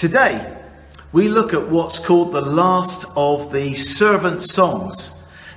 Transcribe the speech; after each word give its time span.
Today, 0.00 0.56
we 1.12 1.28
look 1.28 1.52
at 1.52 1.68
what's 1.68 1.98
called 1.98 2.32
the 2.32 2.40
last 2.40 3.04
of 3.16 3.52
the 3.52 3.74
servant 3.74 4.40
songs. 4.40 5.12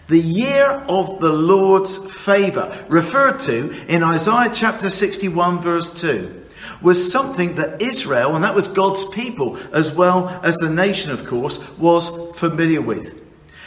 The 0.08 0.20
year 0.20 0.70
of 0.90 1.22
the 1.22 1.32
Lord's 1.32 1.98
favour, 2.14 2.86
referred 2.90 3.40
to 3.44 3.72
in 3.88 4.04
Isaiah 4.04 4.52
chapter 4.54 4.90
61, 4.90 5.62
verse 5.62 5.90
2, 5.92 6.46
was 6.82 7.10
something 7.10 7.56
that 7.56 7.82
Israel, 7.82 8.36
and 8.36 8.44
that 8.44 8.54
was 8.54 8.68
God's 8.68 9.06
people, 9.06 9.58
as 9.72 9.96
well 9.96 10.28
as 10.44 10.58
the 10.58 10.70
nation, 10.70 11.14
of 11.14 11.26
course, 11.26 11.66
was 11.78 12.36
familiar 12.38 12.82
with. 12.82 13.22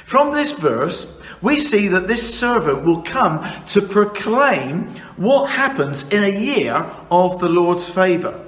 From 0.04 0.30
this 0.30 0.52
verse, 0.52 1.22
we 1.40 1.56
see 1.56 1.88
that 1.88 2.06
this 2.06 2.38
servant 2.38 2.84
will 2.84 3.00
come 3.00 3.43
to 3.68 3.80
proclaim 3.80 4.88
what 5.16 5.50
happens 5.52 6.06
in 6.11 6.22
a 6.22 6.38
year 6.38 6.74
of 7.11 7.40
the 7.40 7.48
Lord's 7.48 7.88
favour. 7.88 8.45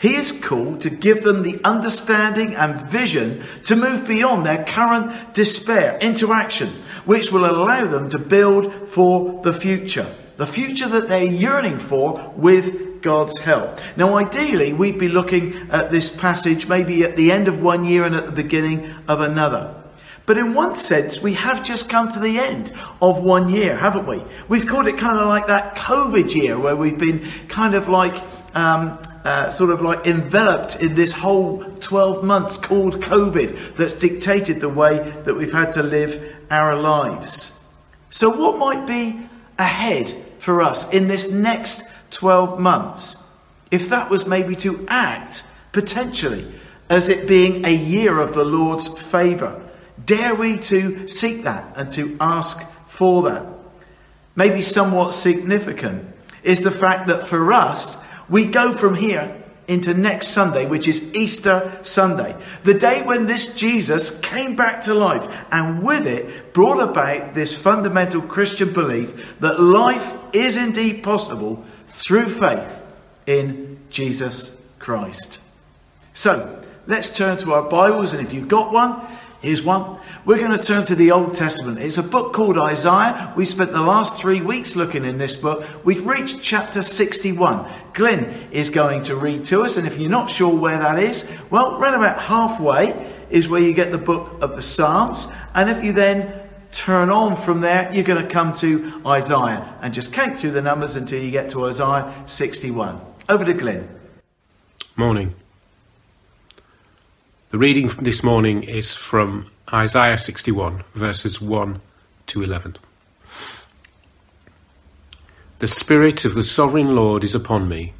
He 0.00 0.16
is 0.16 0.32
called 0.32 0.80
to 0.80 0.90
give 0.90 1.22
them 1.22 1.42
the 1.42 1.60
understanding 1.62 2.54
and 2.54 2.80
vision 2.80 3.42
to 3.66 3.76
move 3.76 4.08
beyond 4.08 4.46
their 4.46 4.64
current 4.64 5.34
despair 5.34 5.98
into 5.98 6.32
action, 6.32 6.70
which 7.04 7.30
will 7.30 7.44
allow 7.44 7.86
them 7.86 8.08
to 8.08 8.18
build 8.18 8.88
for 8.88 9.42
the 9.42 9.52
future. 9.52 10.06
The 10.38 10.46
future 10.46 10.88
that 10.88 11.10
they're 11.10 11.24
yearning 11.24 11.78
for 11.78 12.32
with 12.34 13.02
God's 13.02 13.36
help. 13.36 13.78
Now, 13.98 14.16
ideally, 14.16 14.72
we'd 14.72 14.98
be 14.98 15.10
looking 15.10 15.54
at 15.70 15.90
this 15.90 16.10
passage 16.10 16.66
maybe 16.66 17.04
at 17.04 17.18
the 17.18 17.30
end 17.30 17.46
of 17.46 17.60
one 17.60 17.84
year 17.84 18.04
and 18.04 18.14
at 18.14 18.24
the 18.24 18.32
beginning 18.32 18.90
of 19.06 19.20
another. 19.20 19.74
But 20.24 20.38
in 20.38 20.54
one 20.54 20.76
sense, 20.76 21.20
we 21.20 21.34
have 21.34 21.62
just 21.62 21.90
come 21.90 22.08
to 22.08 22.20
the 22.20 22.38
end 22.38 22.72
of 23.02 23.22
one 23.22 23.50
year, 23.50 23.76
haven't 23.76 24.06
we? 24.06 24.22
We've 24.48 24.66
called 24.66 24.86
it 24.86 24.96
kind 24.96 25.18
of 25.18 25.26
like 25.28 25.48
that 25.48 25.76
COVID 25.76 26.34
year 26.34 26.58
where 26.58 26.76
we've 26.76 26.98
been 26.98 27.26
kind 27.48 27.74
of 27.74 27.88
like 27.88 28.14
um, 28.54 28.98
uh, 29.24 29.50
sort 29.50 29.70
of 29.70 29.82
like 29.82 30.06
enveloped 30.06 30.82
in 30.82 30.94
this 30.94 31.12
whole 31.12 31.62
12 31.80 32.24
months 32.24 32.56
called 32.56 33.00
COVID 33.00 33.76
that's 33.76 33.94
dictated 33.94 34.60
the 34.60 34.68
way 34.68 34.98
that 35.24 35.34
we've 35.34 35.52
had 35.52 35.72
to 35.72 35.82
live 35.82 36.36
our 36.50 36.76
lives. 36.76 37.58
So, 38.10 38.30
what 38.30 38.58
might 38.58 38.86
be 38.86 39.20
ahead 39.58 40.14
for 40.38 40.62
us 40.62 40.90
in 40.92 41.06
this 41.06 41.30
next 41.30 41.82
12 42.12 42.58
months? 42.58 43.22
If 43.70 43.90
that 43.90 44.10
was 44.10 44.26
maybe 44.26 44.56
to 44.56 44.86
act 44.88 45.44
potentially 45.72 46.50
as 46.88 47.08
it 47.08 47.28
being 47.28 47.64
a 47.64 47.70
year 47.70 48.18
of 48.18 48.34
the 48.34 48.44
Lord's 48.44 48.88
favour, 48.88 49.62
dare 50.04 50.34
we 50.34 50.58
to 50.58 51.06
seek 51.06 51.44
that 51.44 51.76
and 51.76 51.90
to 51.92 52.16
ask 52.20 52.60
for 52.86 53.22
that? 53.24 53.46
Maybe 54.34 54.62
somewhat 54.62 55.14
significant 55.14 56.08
is 56.42 56.62
the 56.62 56.70
fact 56.70 57.08
that 57.08 57.22
for 57.22 57.52
us, 57.52 57.96
we 58.30 58.46
go 58.46 58.72
from 58.72 58.94
here 58.94 59.36
into 59.68 59.94
next 59.94 60.28
Sunday, 60.28 60.66
which 60.66 60.88
is 60.88 61.14
Easter 61.14 61.78
Sunday, 61.82 62.36
the 62.64 62.74
day 62.74 63.04
when 63.04 63.26
this 63.26 63.54
Jesus 63.54 64.18
came 64.20 64.56
back 64.56 64.82
to 64.82 64.94
life 64.94 65.44
and 65.52 65.82
with 65.82 66.06
it 66.06 66.52
brought 66.52 66.80
about 66.80 67.34
this 67.34 67.56
fundamental 67.56 68.20
Christian 68.20 68.72
belief 68.72 69.38
that 69.38 69.60
life 69.60 70.14
is 70.32 70.56
indeed 70.56 71.04
possible 71.04 71.64
through 71.86 72.28
faith 72.28 72.82
in 73.26 73.78
Jesus 73.90 74.60
Christ. 74.80 75.40
So 76.12 76.60
let's 76.86 77.16
turn 77.16 77.36
to 77.38 77.52
our 77.52 77.68
Bibles, 77.68 78.12
and 78.12 78.26
if 78.26 78.34
you've 78.34 78.48
got 78.48 78.72
one, 78.72 79.00
here's 79.40 79.62
one. 79.62 79.98
We're 80.24 80.38
going 80.38 80.56
to 80.56 80.62
turn 80.62 80.84
to 80.84 80.94
the 80.94 81.10
Old 81.12 81.34
Testament. 81.34 81.78
It's 81.78 81.98
a 81.98 82.02
book 82.02 82.32
called 82.32 82.58
Isaiah. 82.58 83.32
We 83.36 83.44
spent 83.44 83.72
the 83.72 83.80
last 83.80 84.20
three 84.20 84.40
weeks 84.40 84.76
looking 84.76 85.04
in 85.04 85.18
this 85.18 85.36
book. 85.36 85.66
We've 85.84 86.06
reached 86.06 86.42
chapter 86.42 86.82
61. 86.82 87.70
Glenn 87.92 88.48
is 88.52 88.70
going 88.70 89.02
to 89.04 89.16
read 89.16 89.44
to 89.46 89.62
us, 89.62 89.76
and 89.76 89.86
if 89.86 89.98
you're 89.98 90.10
not 90.10 90.30
sure 90.30 90.54
where 90.54 90.78
that 90.78 90.98
is, 90.98 91.30
well, 91.50 91.78
right 91.78 91.94
about 91.94 92.20
halfway 92.20 93.14
is 93.30 93.48
where 93.48 93.60
you 93.60 93.72
get 93.72 93.92
the 93.92 93.98
book 93.98 94.42
of 94.42 94.56
the 94.56 94.62
Psalms. 94.62 95.28
And 95.54 95.70
if 95.70 95.82
you 95.84 95.92
then 95.92 96.48
turn 96.72 97.10
on 97.10 97.36
from 97.36 97.60
there, 97.60 97.92
you're 97.92 98.04
going 98.04 98.22
to 98.22 98.28
come 98.28 98.52
to 98.54 99.02
Isaiah 99.06 99.78
and 99.80 99.94
just 99.94 100.12
count 100.12 100.36
through 100.36 100.52
the 100.52 100.62
numbers 100.62 100.96
until 100.96 101.22
you 101.22 101.30
get 101.30 101.50
to 101.50 101.66
Isaiah 101.66 102.24
61. 102.26 103.00
Over 103.28 103.44
to 103.44 103.54
Glenn. 103.54 103.88
Morning. 104.96 105.34
The 107.50 107.58
reading 107.58 107.88
this 108.00 108.22
morning 108.22 108.62
is 108.62 108.94
from 108.94 109.50
Isaiah 109.72 110.18
61, 110.18 110.84
verses 110.94 111.40
1 111.40 111.80
to 112.28 112.44
11. 112.44 112.76
The 115.58 115.66
Spirit 115.66 116.24
of 116.24 116.36
the 116.36 116.44
Sovereign 116.44 116.94
Lord 116.94 117.24
is 117.24 117.34
upon 117.34 117.68
me, 117.68 117.92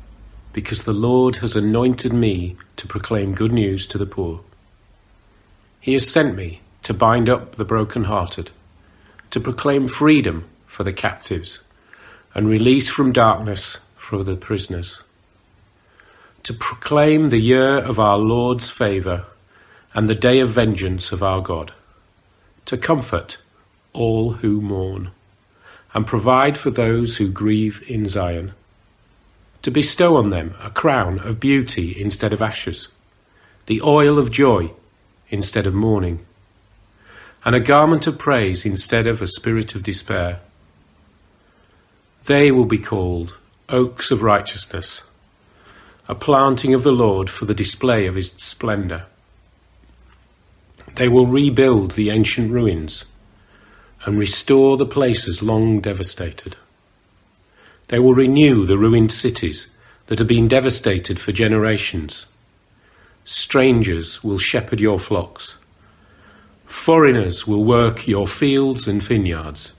because 0.53 0.85
the 0.85 0.93
Lord 0.93 1.35
has 1.39 1.57
anointed 1.57 2.13
me 2.13 2.59
to 2.77 2.87
proclaim 2.87 3.35
good 3.35 3.51
news 3.51 3.87
to 3.87 3.99
the 3.99 4.07
poor. 4.07 4.39
He 5.81 5.95
has 5.95 6.09
sent 6.09 6.37
me 6.37 6.61
to 6.85 6.95
bind 6.95 7.29
up 7.29 7.57
the 7.57 7.65
broken-hearted, 7.65 8.53
to 9.33 9.41
proclaim 9.41 9.89
freedom 9.89 10.45
for 10.69 10.85
the 10.85 10.93
captives, 10.93 11.59
and 12.35 12.49
release 12.49 12.89
from 12.89 13.11
darkness 13.11 13.79
for 13.97 14.23
the 14.23 14.37
prisoners, 14.37 15.03
to 16.45 16.55
proclaim 16.55 17.31
the 17.31 17.41
year 17.41 17.79
of 17.79 17.99
our 17.99 18.17
Lord's 18.17 18.71
favour 18.71 19.27
and 19.95 20.09
the 20.09 20.15
day 20.15 20.41
of 20.41 20.51
vengeance 20.51 21.13
of 21.13 21.23
our 21.23 21.41
God, 21.41 21.73
to 22.67 22.77
comfort 22.77 23.39
all 23.93 24.35
who 24.35 24.61
mourn, 24.61 25.11
and 25.93 26.07
provide 26.07 26.57
for 26.57 26.71
those 26.71 27.17
who 27.17 27.29
grieve 27.29 27.83
in 27.89 28.07
Zion, 28.07 28.53
to 29.63 29.71
bestow 29.71 30.17
on 30.17 30.31
them 30.31 30.55
a 30.63 30.71
crown 30.71 31.19
of 31.19 31.41
beauty 31.41 32.01
instead 32.01 32.33
of 32.33 32.41
ashes, 32.41 32.89
the 33.67 33.83
oil 33.83 34.19
of 34.19 34.31
joy 34.31 34.71
instead 35.29 35.67
of 35.67 35.75
mourning, 35.75 36.25
and 37.45 37.55
a 37.55 37.61
garment 37.61 38.07
of 38.07 38.19
praise 38.19 38.65
instead 38.65 39.07
of 39.07 39.21
a 39.21 39.27
spirit 39.27 39.75
of 39.75 39.83
despair. 39.83 40.41
They 42.27 42.53
will 42.53 42.67
be 42.67 42.79
called 42.79 43.37
oaks 43.69 44.11
of 44.11 44.23
righteousness, 44.23 45.03
a 46.09 46.15
planting 46.15 46.75
of 46.75 46.83
the 46.83 46.93
Lord 46.93 47.31
for 47.31 47.45
the 47.45 47.55
display 47.55 48.07
of 48.07 48.15
his 48.15 48.33
splendour. 48.33 49.07
They 50.97 51.09
will 51.09 51.27
rebuild 51.27 51.93
the 51.93 52.11
ancient 52.11 52.51
ruins 52.53 53.05
and 54.05 54.19
restore 54.19 54.77
the 54.77 54.87
places 54.87 55.43
long 55.43 55.81
devastated. 55.81 56.57
They 57.89 57.99
will 57.99 58.15
renew 58.15 58.67
the 58.67 58.79
ruined 58.79 59.13
cities 59.13 59.69
that 60.07 60.19
have 60.19 60.29
been 60.29 60.49
devastated 60.49 61.19
for 61.19 61.33
generations. 61.33 62.27
Strangers 63.25 64.25
will 64.25 64.39
shepherd 64.39 64.81
your 64.81 64.99
flocks. 64.99 65.57
Foreigners 66.67 67.47
will 67.47 67.65
work 67.65 68.07
your 68.07 68.27
fields 68.27 68.87
and 68.89 69.03
vineyards. 69.03 69.73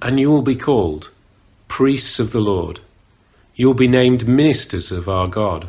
And 0.00 0.18
you 0.18 0.30
will 0.30 0.42
be 0.42 0.56
called 0.56 1.10
priests 1.68 2.18
of 2.18 2.32
the 2.32 2.40
Lord. 2.40 2.80
You 3.54 3.66
will 3.66 3.74
be 3.74 3.88
named 3.88 4.28
ministers 4.28 4.90
of 4.90 5.08
our 5.08 5.28
God. 5.28 5.68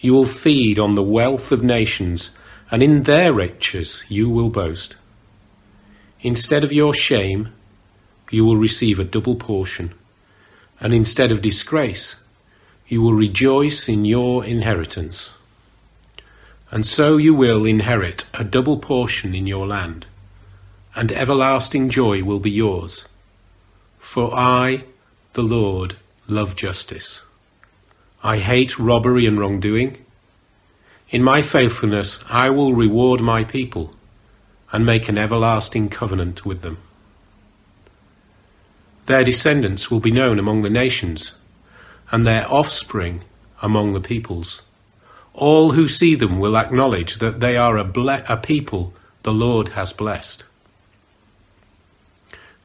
You 0.00 0.14
will 0.14 0.26
feed 0.26 0.78
on 0.78 0.94
the 0.94 1.02
wealth 1.02 1.50
of 1.50 1.62
nations 1.62 2.30
and 2.70 2.82
in 2.82 3.04
their 3.04 3.32
riches 3.32 4.02
you 4.08 4.28
will 4.28 4.50
boast. 4.50 4.96
Instead 6.20 6.64
of 6.64 6.72
your 6.72 6.92
shame, 6.92 7.52
you 8.30 8.44
will 8.44 8.56
receive 8.56 8.98
a 8.98 9.04
double 9.04 9.36
portion, 9.36 9.94
and 10.80 10.92
instead 10.92 11.32
of 11.32 11.42
disgrace, 11.42 12.16
you 12.86 13.00
will 13.00 13.14
rejoice 13.14 13.88
in 13.88 14.04
your 14.04 14.44
inheritance. 14.44 15.34
And 16.70 16.84
so 16.84 17.16
you 17.16 17.34
will 17.34 17.64
inherit 17.64 18.26
a 18.34 18.44
double 18.44 18.78
portion 18.78 19.34
in 19.34 19.46
your 19.46 19.66
land, 19.66 20.06
and 20.94 21.12
everlasting 21.12 21.88
joy 21.88 22.22
will 22.22 22.40
be 22.40 22.50
yours. 22.50 23.06
For 23.98 24.34
I, 24.34 24.84
the 25.32 25.42
Lord, 25.42 25.96
love 26.26 26.56
justice. 26.56 27.22
I 28.22 28.38
hate 28.38 28.78
robbery 28.78 29.26
and 29.26 29.38
wrongdoing. 29.38 30.04
In 31.10 31.22
my 31.22 31.40
faithfulness 31.40 32.22
I 32.28 32.50
will 32.50 32.74
reward 32.74 33.22
my 33.22 33.42
people 33.42 33.94
and 34.72 34.84
make 34.84 35.08
an 35.08 35.16
everlasting 35.16 35.88
covenant 35.88 36.44
with 36.44 36.60
them. 36.60 36.76
Their 39.06 39.24
descendants 39.24 39.90
will 39.90 40.00
be 40.00 40.10
known 40.10 40.38
among 40.38 40.60
the 40.60 40.68
nations, 40.68 41.32
and 42.10 42.26
their 42.26 42.46
offspring 42.52 43.24
among 43.62 43.94
the 43.94 44.02
peoples. 44.02 44.60
All 45.32 45.72
who 45.72 45.88
see 45.88 46.14
them 46.14 46.38
will 46.38 46.58
acknowledge 46.58 47.16
that 47.18 47.40
they 47.40 47.56
are 47.56 47.78
a, 47.78 47.84
ble- 47.84 48.10
a 48.10 48.36
people 48.36 48.92
the 49.22 49.32
Lord 49.32 49.68
has 49.68 49.94
blessed. 49.94 50.44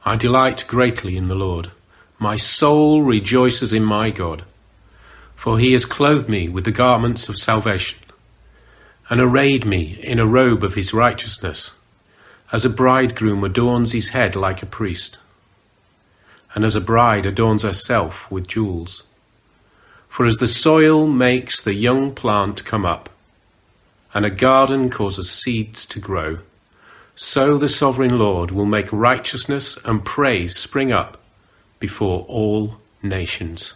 I 0.04 0.16
delight 0.16 0.66
greatly 0.68 1.16
in 1.16 1.28
the 1.28 1.34
Lord. 1.34 1.70
My 2.18 2.36
soul 2.36 3.00
rejoices 3.00 3.72
in 3.72 3.84
my 3.84 4.10
God, 4.10 4.44
for 5.34 5.58
he 5.58 5.72
has 5.72 5.86
clothed 5.86 6.28
me 6.28 6.50
with 6.50 6.64
the 6.64 6.72
garments 6.72 7.30
of 7.30 7.38
salvation 7.38 8.03
and 9.10 9.20
arrayed 9.20 9.64
me 9.64 9.98
in 10.02 10.18
a 10.18 10.26
robe 10.26 10.64
of 10.64 10.74
his 10.74 10.94
righteousness, 10.94 11.72
as 12.52 12.64
a 12.64 12.70
bridegroom 12.70 13.44
adorns 13.44 13.92
his 13.92 14.10
head 14.10 14.34
like 14.34 14.62
a 14.62 14.66
priest, 14.66 15.18
and 16.54 16.64
as 16.64 16.76
a 16.76 16.80
bride 16.80 17.26
adorns 17.26 17.62
herself 17.62 18.30
with 18.30 18.46
jewels. 18.46 19.02
For 20.08 20.24
as 20.24 20.36
the 20.36 20.46
soil 20.46 21.06
makes 21.06 21.60
the 21.60 21.74
young 21.74 22.14
plant 22.14 22.64
come 22.64 22.86
up, 22.86 23.10
and 24.14 24.24
a 24.24 24.30
garden 24.30 24.88
causes 24.88 25.30
seeds 25.30 25.84
to 25.86 25.98
grow, 25.98 26.38
so 27.16 27.58
the 27.58 27.68
sovereign 27.68 28.16
Lord 28.18 28.50
will 28.50 28.66
make 28.66 28.92
righteousness 28.92 29.76
and 29.84 30.04
praise 30.04 30.56
spring 30.56 30.92
up 30.92 31.20
before 31.80 32.24
all 32.28 32.76
nations. 33.02 33.74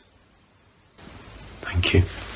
Thank 1.60 1.94
you. 1.94 2.27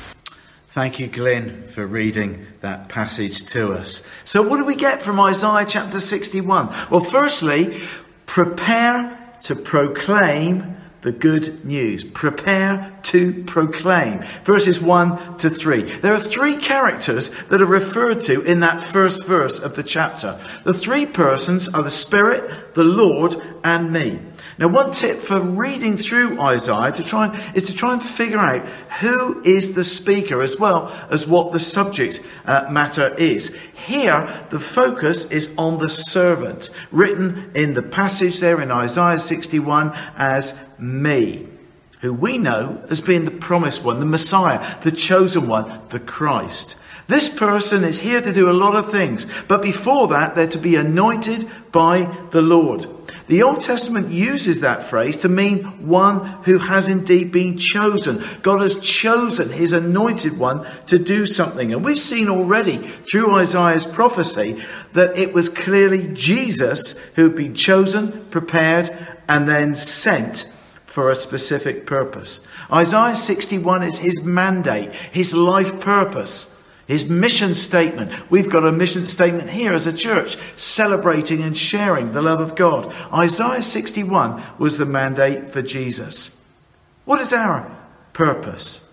Thank 0.73 0.99
you, 0.99 1.05
Glenn, 1.05 1.61
for 1.61 1.85
reading 1.85 2.47
that 2.61 2.89
passage 2.89 3.43
to 3.51 3.73
us. 3.73 4.01
So, 4.23 4.41
what 4.41 4.57
do 4.57 4.65
we 4.65 4.75
get 4.75 5.03
from 5.03 5.19
Isaiah 5.19 5.67
chapter 5.69 5.99
61? 5.99 6.73
Well, 6.89 6.99
firstly, 6.99 7.79
prepare 8.25 9.35
to 9.43 9.55
proclaim 9.55 10.75
the 11.03 11.11
good 11.11 11.63
news. 11.63 12.03
Prepare 12.03 12.97
to 13.03 13.43
proclaim. 13.43 14.21
Verses 14.43 14.81
1 14.81 15.37
to 15.37 15.49
3. 15.49 15.83
There 15.99 16.13
are 16.13 16.19
three 16.19 16.55
characters 16.55 17.29
that 17.45 17.61
are 17.61 17.65
referred 17.65 18.21
to 18.21 18.41
in 18.41 18.61
that 18.61 18.81
first 18.81 19.27
verse 19.27 19.59
of 19.59 19.75
the 19.75 19.83
chapter. 19.83 20.39
The 20.63 20.73
three 20.73 21.05
persons 21.05 21.67
are 21.67 21.83
the 21.83 21.89
Spirit, 21.89 22.73
the 22.73 22.83
Lord, 22.83 23.35
and 23.63 23.91
me. 23.91 24.19
Now, 24.57 24.67
one 24.67 24.91
tip 24.91 25.17
for 25.17 25.39
reading 25.39 25.97
through 25.97 26.39
Isaiah 26.39 26.91
to 26.91 27.03
try 27.03 27.27
and, 27.27 27.57
is 27.57 27.67
to 27.67 27.73
try 27.73 27.93
and 27.93 28.03
figure 28.03 28.39
out 28.39 28.67
who 29.01 29.41
is 29.43 29.73
the 29.73 29.83
speaker 29.83 30.41
as 30.41 30.59
well 30.59 30.87
as 31.09 31.27
what 31.27 31.51
the 31.51 31.59
subject 31.59 32.21
uh, 32.45 32.67
matter 32.69 33.13
is. 33.15 33.55
Here, 33.73 34.45
the 34.51 34.59
focus 34.59 35.29
is 35.31 35.53
on 35.57 35.79
the 35.79 35.89
servant, 35.89 36.69
written 36.91 37.51
in 37.55 37.73
the 37.73 37.81
passage 37.81 38.39
there 38.39 38.61
in 38.61 38.71
Isaiah 38.71 39.17
61 39.17 39.93
as 40.15 40.53
me, 40.79 41.47
who 42.01 42.13
we 42.13 42.37
know 42.37 42.83
as 42.89 43.01
being 43.01 43.25
the 43.25 43.31
promised 43.31 43.83
one, 43.83 43.99
the 43.99 44.05
Messiah, 44.05 44.79
the 44.81 44.91
chosen 44.91 45.47
one, 45.47 45.81
the 45.89 45.99
Christ. 45.99 46.77
This 47.07 47.27
person 47.29 47.83
is 47.83 47.99
here 47.99 48.21
to 48.21 48.33
do 48.33 48.49
a 48.49 48.53
lot 48.53 48.75
of 48.75 48.91
things, 48.91 49.25
but 49.47 49.61
before 49.61 50.07
that, 50.09 50.35
they're 50.35 50.47
to 50.47 50.57
be 50.57 50.75
anointed 50.75 51.47
by 51.71 52.03
the 52.31 52.41
Lord. 52.41 52.87
The 53.27 53.43
Old 53.43 53.61
Testament 53.61 54.09
uses 54.09 54.59
that 54.59 54.83
phrase 54.83 55.17
to 55.17 55.29
mean 55.29 55.87
one 55.87 56.25
who 56.43 56.57
has 56.57 56.89
indeed 56.89 57.31
been 57.31 57.57
chosen. 57.57 58.21
God 58.41 58.59
has 58.61 58.79
chosen 58.79 59.49
his 59.49 59.71
anointed 59.71 60.37
one 60.37 60.65
to 60.87 60.99
do 60.99 61.25
something. 61.25 61.71
And 61.73 61.85
we've 61.85 61.99
seen 61.99 62.27
already 62.27 62.77
through 62.77 63.37
Isaiah's 63.37 63.85
prophecy 63.85 64.61
that 64.91 65.17
it 65.17 65.33
was 65.33 65.47
clearly 65.47 66.09
Jesus 66.13 66.97
who 67.15 67.23
had 67.23 67.35
been 67.35 67.55
chosen, 67.55 68.25
prepared, 68.25 68.89
and 69.29 69.47
then 69.47 69.73
sent 69.73 70.51
for 70.93 71.09
a 71.09 71.15
specific 71.15 71.87
purpose. 71.87 72.39
Isaiah 72.71 73.15
61 73.15 73.81
is 73.81 73.97
his 73.97 74.21
mandate, 74.21 74.91
his 75.11 75.33
life 75.33 75.79
purpose. 75.79 76.55
His 76.85 77.09
mission 77.09 77.55
statement. 77.55 78.29
We've 78.29 78.49
got 78.49 78.65
a 78.65 78.71
mission 78.71 79.07
statement 79.07 79.49
here 79.49 79.73
as 79.73 79.87
a 79.87 79.93
church, 79.93 80.37
celebrating 80.55 81.41
and 81.41 81.57
sharing 81.57 82.11
the 82.11 82.21
love 82.21 82.41
of 82.41 82.55
God. 82.55 82.93
Isaiah 83.11 83.63
61 83.63 84.43
was 84.59 84.77
the 84.77 84.85
mandate 84.85 85.49
for 85.49 85.63
Jesus. 85.63 86.39
What 87.05 87.21
is 87.21 87.33
our 87.33 87.75
purpose? 88.11 88.87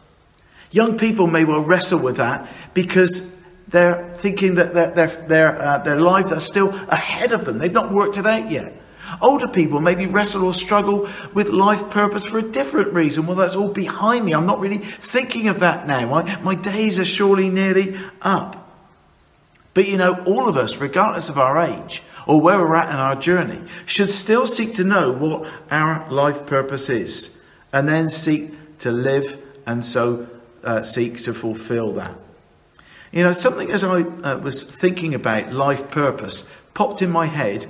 Young 0.70 0.96
people 0.96 1.26
may 1.26 1.44
well 1.44 1.60
wrestle 1.60 1.98
with 1.98 2.16
that 2.16 2.48
because 2.72 3.36
they're 3.68 4.14
thinking 4.18 4.54
that 4.54 4.72
their, 4.72 4.90
their, 4.92 5.08
their, 5.26 5.60
uh, 5.60 5.78
their 5.78 6.00
lives 6.00 6.32
are 6.32 6.40
still 6.40 6.70
ahead 6.88 7.32
of 7.32 7.44
them. 7.44 7.58
They've 7.58 7.70
not 7.70 7.92
worked 7.92 8.16
it 8.16 8.26
out 8.26 8.50
yet. 8.50 8.79
Older 9.20 9.48
people 9.48 9.80
maybe 9.80 10.06
wrestle 10.06 10.44
or 10.44 10.54
struggle 10.54 11.08
with 11.34 11.50
life 11.50 11.90
purpose 11.90 12.24
for 12.24 12.38
a 12.38 12.42
different 12.42 12.92
reason. 12.92 13.26
Well, 13.26 13.36
that's 13.36 13.56
all 13.56 13.72
behind 13.72 14.24
me. 14.24 14.32
I'm 14.32 14.46
not 14.46 14.60
really 14.60 14.78
thinking 14.78 15.48
of 15.48 15.60
that 15.60 15.86
now. 15.86 16.06
My, 16.08 16.40
my 16.40 16.54
days 16.54 16.98
are 16.98 17.04
surely 17.04 17.48
nearly 17.48 17.96
up. 18.22 18.56
But 19.74 19.88
you 19.88 19.98
know, 19.98 20.22
all 20.24 20.48
of 20.48 20.56
us, 20.56 20.78
regardless 20.78 21.28
of 21.28 21.38
our 21.38 21.58
age 21.58 22.02
or 22.26 22.40
where 22.40 22.58
we're 22.58 22.74
at 22.76 22.90
in 22.90 22.96
our 22.96 23.16
journey, 23.16 23.62
should 23.86 24.10
still 24.10 24.46
seek 24.46 24.74
to 24.76 24.84
know 24.84 25.12
what 25.12 25.50
our 25.70 26.10
life 26.10 26.46
purpose 26.46 26.90
is 26.90 27.42
and 27.72 27.88
then 27.88 28.10
seek 28.10 28.78
to 28.80 28.90
live 28.90 29.38
and 29.66 29.84
so 29.84 30.26
uh, 30.64 30.82
seek 30.82 31.22
to 31.22 31.34
fulfill 31.34 31.92
that. 31.92 32.16
You 33.12 33.24
know, 33.24 33.32
something 33.32 33.70
as 33.70 33.82
I 33.82 34.02
uh, 34.02 34.38
was 34.38 34.62
thinking 34.62 35.14
about 35.14 35.52
life 35.52 35.90
purpose 35.90 36.48
popped 36.74 37.02
in 37.02 37.10
my 37.10 37.26
head 37.26 37.66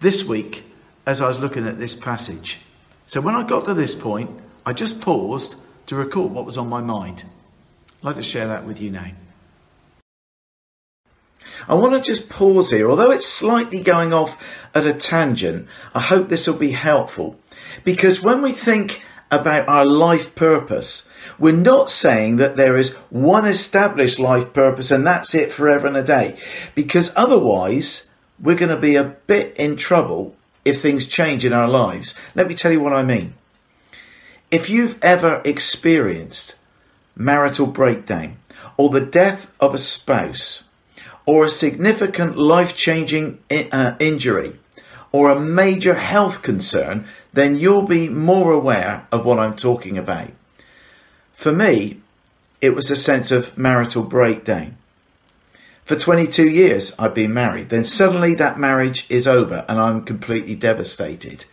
this 0.00 0.24
week 0.24 0.64
as 1.06 1.20
I 1.20 1.28
was 1.28 1.38
looking 1.38 1.66
at 1.66 1.78
this 1.78 1.94
passage. 1.94 2.60
So 3.06 3.20
when 3.20 3.34
I 3.34 3.44
got 3.44 3.66
to 3.66 3.74
this 3.74 3.94
point, 3.94 4.30
I 4.64 4.72
just 4.72 5.00
paused 5.00 5.56
to 5.86 5.96
record 5.96 6.32
what 6.32 6.46
was 6.46 6.56
on 6.56 6.68
my 6.68 6.80
mind. 6.80 7.24
I'd 7.98 8.04
like 8.04 8.16
to 8.16 8.22
share 8.22 8.46
that 8.48 8.64
with 8.64 8.80
you 8.80 8.90
now. 8.90 9.10
I 11.68 11.74
want 11.74 11.94
to 11.94 12.00
just 12.00 12.28
pause 12.28 12.70
here, 12.70 12.90
although 12.90 13.10
it's 13.10 13.26
slightly 13.26 13.80
going 13.80 14.12
off 14.12 14.42
at 14.74 14.86
a 14.86 14.92
tangent. 14.92 15.68
I 15.94 16.00
hope 16.00 16.28
this 16.28 16.46
will 16.46 16.56
be 16.56 16.72
helpful 16.72 17.38
because 17.84 18.22
when 18.22 18.42
we 18.42 18.52
think 18.52 19.02
about 19.30 19.68
our 19.68 19.84
life 19.84 20.34
purpose, 20.34 21.08
we're 21.38 21.52
not 21.52 21.90
saying 21.90 22.36
that 22.36 22.56
there 22.56 22.76
is 22.76 22.94
one 23.10 23.46
established 23.46 24.18
life 24.18 24.52
purpose 24.52 24.90
and 24.90 25.06
that's 25.06 25.34
it 25.34 25.52
forever 25.52 25.86
and 25.86 25.96
a 25.96 26.02
day, 26.02 26.38
because 26.74 27.12
otherwise 27.16 28.10
we're 28.38 28.56
going 28.56 28.74
to 28.74 28.76
be 28.76 28.96
a 28.96 29.16
bit 29.26 29.56
in 29.56 29.76
trouble 29.76 30.36
if 30.64 30.80
things 30.80 31.06
change 31.06 31.44
in 31.44 31.52
our 31.52 31.68
lives. 31.68 32.14
Let 32.34 32.48
me 32.48 32.54
tell 32.54 32.72
you 32.72 32.80
what 32.80 32.92
I 32.92 33.02
mean. 33.02 33.34
If 34.50 34.70
you've 34.70 35.02
ever 35.02 35.42
experienced 35.44 36.54
marital 37.16 37.66
breakdown 37.66 38.36
or 38.76 38.90
the 38.90 39.00
death 39.00 39.50
of 39.60 39.74
a 39.74 39.78
spouse 39.78 40.68
or 41.26 41.44
a 41.44 41.48
significant 41.48 42.36
life 42.36 42.76
changing 42.76 43.38
uh, 43.50 43.94
injury 43.98 44.58
or 45.12 45.30
a 45.30 45.40
major 45.40 45.94
health 45.94 46.42
concern, 46.42 47.06
then 47.32 47.56
you'll 47.56 47.86
be 47.86 48.08
more 48.08 48.52
aware 48.52 49.06
of 49.10 49.24
what 49.24 49.38
I'm 49.38 49.56
talking 49.56 49.96
about. 49.96 50.30
For 51.32 51.52
me, 51.52 52.00
it 52.60 52.74
was 52.74 52.90
a 52.90 52.96
sense 52.96 53.30
of 53.30 53.56
marital 53.58 54.02
breakdown. 54.02 54.76
For 55.84 55.96
22 55.96 56.48
years, 56.48 56.94
I've 56.98 57.14
been 57.14 57.34
married. 57.34 57.68
Then 57.68 57.84
suddenly 57.84 58.34
that 58.34 58.58
marriage 58.58 59.04
is 59.10 59.26
over 59.26 59.66
and 59.68 59.78
I'm 59.78 60.02
completely 60.04 60.54
devastated. 60.54 61.44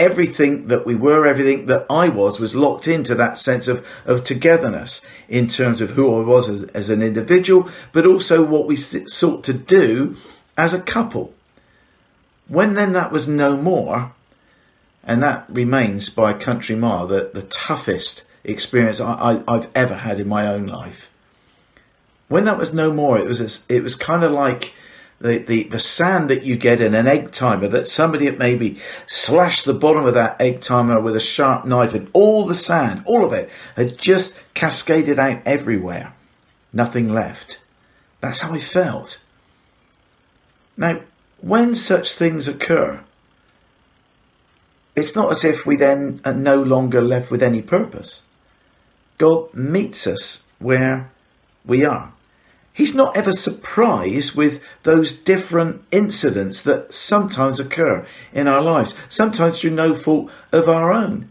Everything 0.00 0.66
that 0.66 0.84
we 0.84 0.96
were, 0.96 1.26
everything 1.26 1.66
that 1.66 1.86
I 1.88 2.08
was, 2.08 2.40
was 2.40 2.56
locked 2.56 2.88
into 2.88 3.14
that 3.14 3.38
sense 3.38 3.68
of, 3.68 3.86
of 4.04 4.24
togetherness 4.24 5.06
in 5.28 5.46
terms 5.46 5.80
of 5.80 5.90
who 5.90 6.20
I 6.20 6.24
was 6.24 6.48
as, 6.48 6.64
as 6.64 6.90
an 6.90 7.02
individual, 7.02 7.68
but 7.92 8.04
also 8.04 8.44
what 8.44 8.66
we 8.66 8.74
sought 8.74 9.44
to 9.44 9.52
do 9.52 10.16
as 10.56 10.74
a 10.74 10.82
couple. 10.82 11.32
When 12.48 12.74
then 12.74 12.92
that 12.94 13.12
was 13.12 13.28
no 13.28 13.56
more, 13.56 14.12
and 15.04 15.22
that 15.22 15.46
remains 15.48 16.10
by 16.10 16.32
a 16.32 16.38
country 16.38 16.74
mile 16.74 17.06
the, 17.06 17.30
the 17.32 17.42
toughest 17.42 18.24
experience 18.42 19.00
I, 19.00 19.12
I, 19.12 19.42
I've 19.46 19.68
ever 19.74 19.94
had 19.94 20.18
in 20.18 20.28
my 20.28 20.48
own 20.48 20.66
life 20.66 21.12
when 22.28 22.44
that 22.44 22.58
was 22.58 22.72
no 22.72 22.92
more, 22.92 23.18
it 23.18 23.26
was 23.26 23.66
it 23.68 23.82
was 23.82 23.96
kind 23.96 24.22
of 24.22 24.32
like 24.32 24.74
the, 25.20 25.38
the, 25.38 25.64
the 25.64 25.80
sand 25.80 26.30
that 26.30 26.44
you 26.44 26.56
get 26.56 26.80
in 26.80 26.94
an 26.94 27.08
egg 27.08 27.32
timer 27.32 27.66
that 27.68 27.88
somebody 27.88 28.26
had 28.26 28.38
maybe 28.38 28.78
slashed 29.06 29.64
the 29.64 29.74
bottom 29.74 30.06
of 30.06 30.14
that 30.14 30.40
egg 30.40 30.60
timer 30.60 31.00
with 31.00 31.16
a 31.16 31.20
sharp 31.20 31.64
knife 31.64 31.92
and 31.92 32.08
all 32.12 32.44
the 32.44 32.54
sand, 32.54 33.02
all 33.04 33.24
of 33.24 33.32
it, 33.32 33.50
had 33.76 33.98
just 33.98 34.38
cascaded 34.54 35.18
out 35.18 35.42
everywhere. 35.44 36.14
Nothing 36.72 37.12
left. 37.12 37.60
That's 38.20 38.40
how 38.40 38.52
I 38.52 38.60
felt. 38.60 39.24
Now, 40.76 41.00
when 41.40 41.74
such 41.74 42.12
things 42.12 42.46
occur, 42.46 43.00
it's 44.94 45.16
not 45.16 45.30
as 45.30 45.44
if 45.44 45.66
we 45.66 45.76
then 45.76 46.20
are 46.24 46.34
no 46.34 46.62
longer 46.62 47.00
left 47.00 47.30
with 47.30 47.42
any 47.42 47.62
purpose. 47.62 48.24
God 49.16 49.52
meets 49.54 50.06
us 50.06 50.46
where 50.58 51.10
we 51.64 51.84
are. 51.84 52.12
He's 52.78 52.94
not 52.94 53.16
ever 53.16 53.32
surprised 53.32 54.36
with 54.36 54.62
those 54.84 55.10
different 55.10 55.82
incidents 55.90 56.60
that 56.60 56.94
sometimes 56.94 57.58
occur 57.58 58.06
in 58.32 58.46
our 58.46 58.62
lives, 58.62 58.94
sometimes 59.08 59.60
through 59.60 59.72
no 59.72 59.96
fault 59.96 60.30
of 60.52 60.68
our 60.68 60.92
own. 60.92 61.28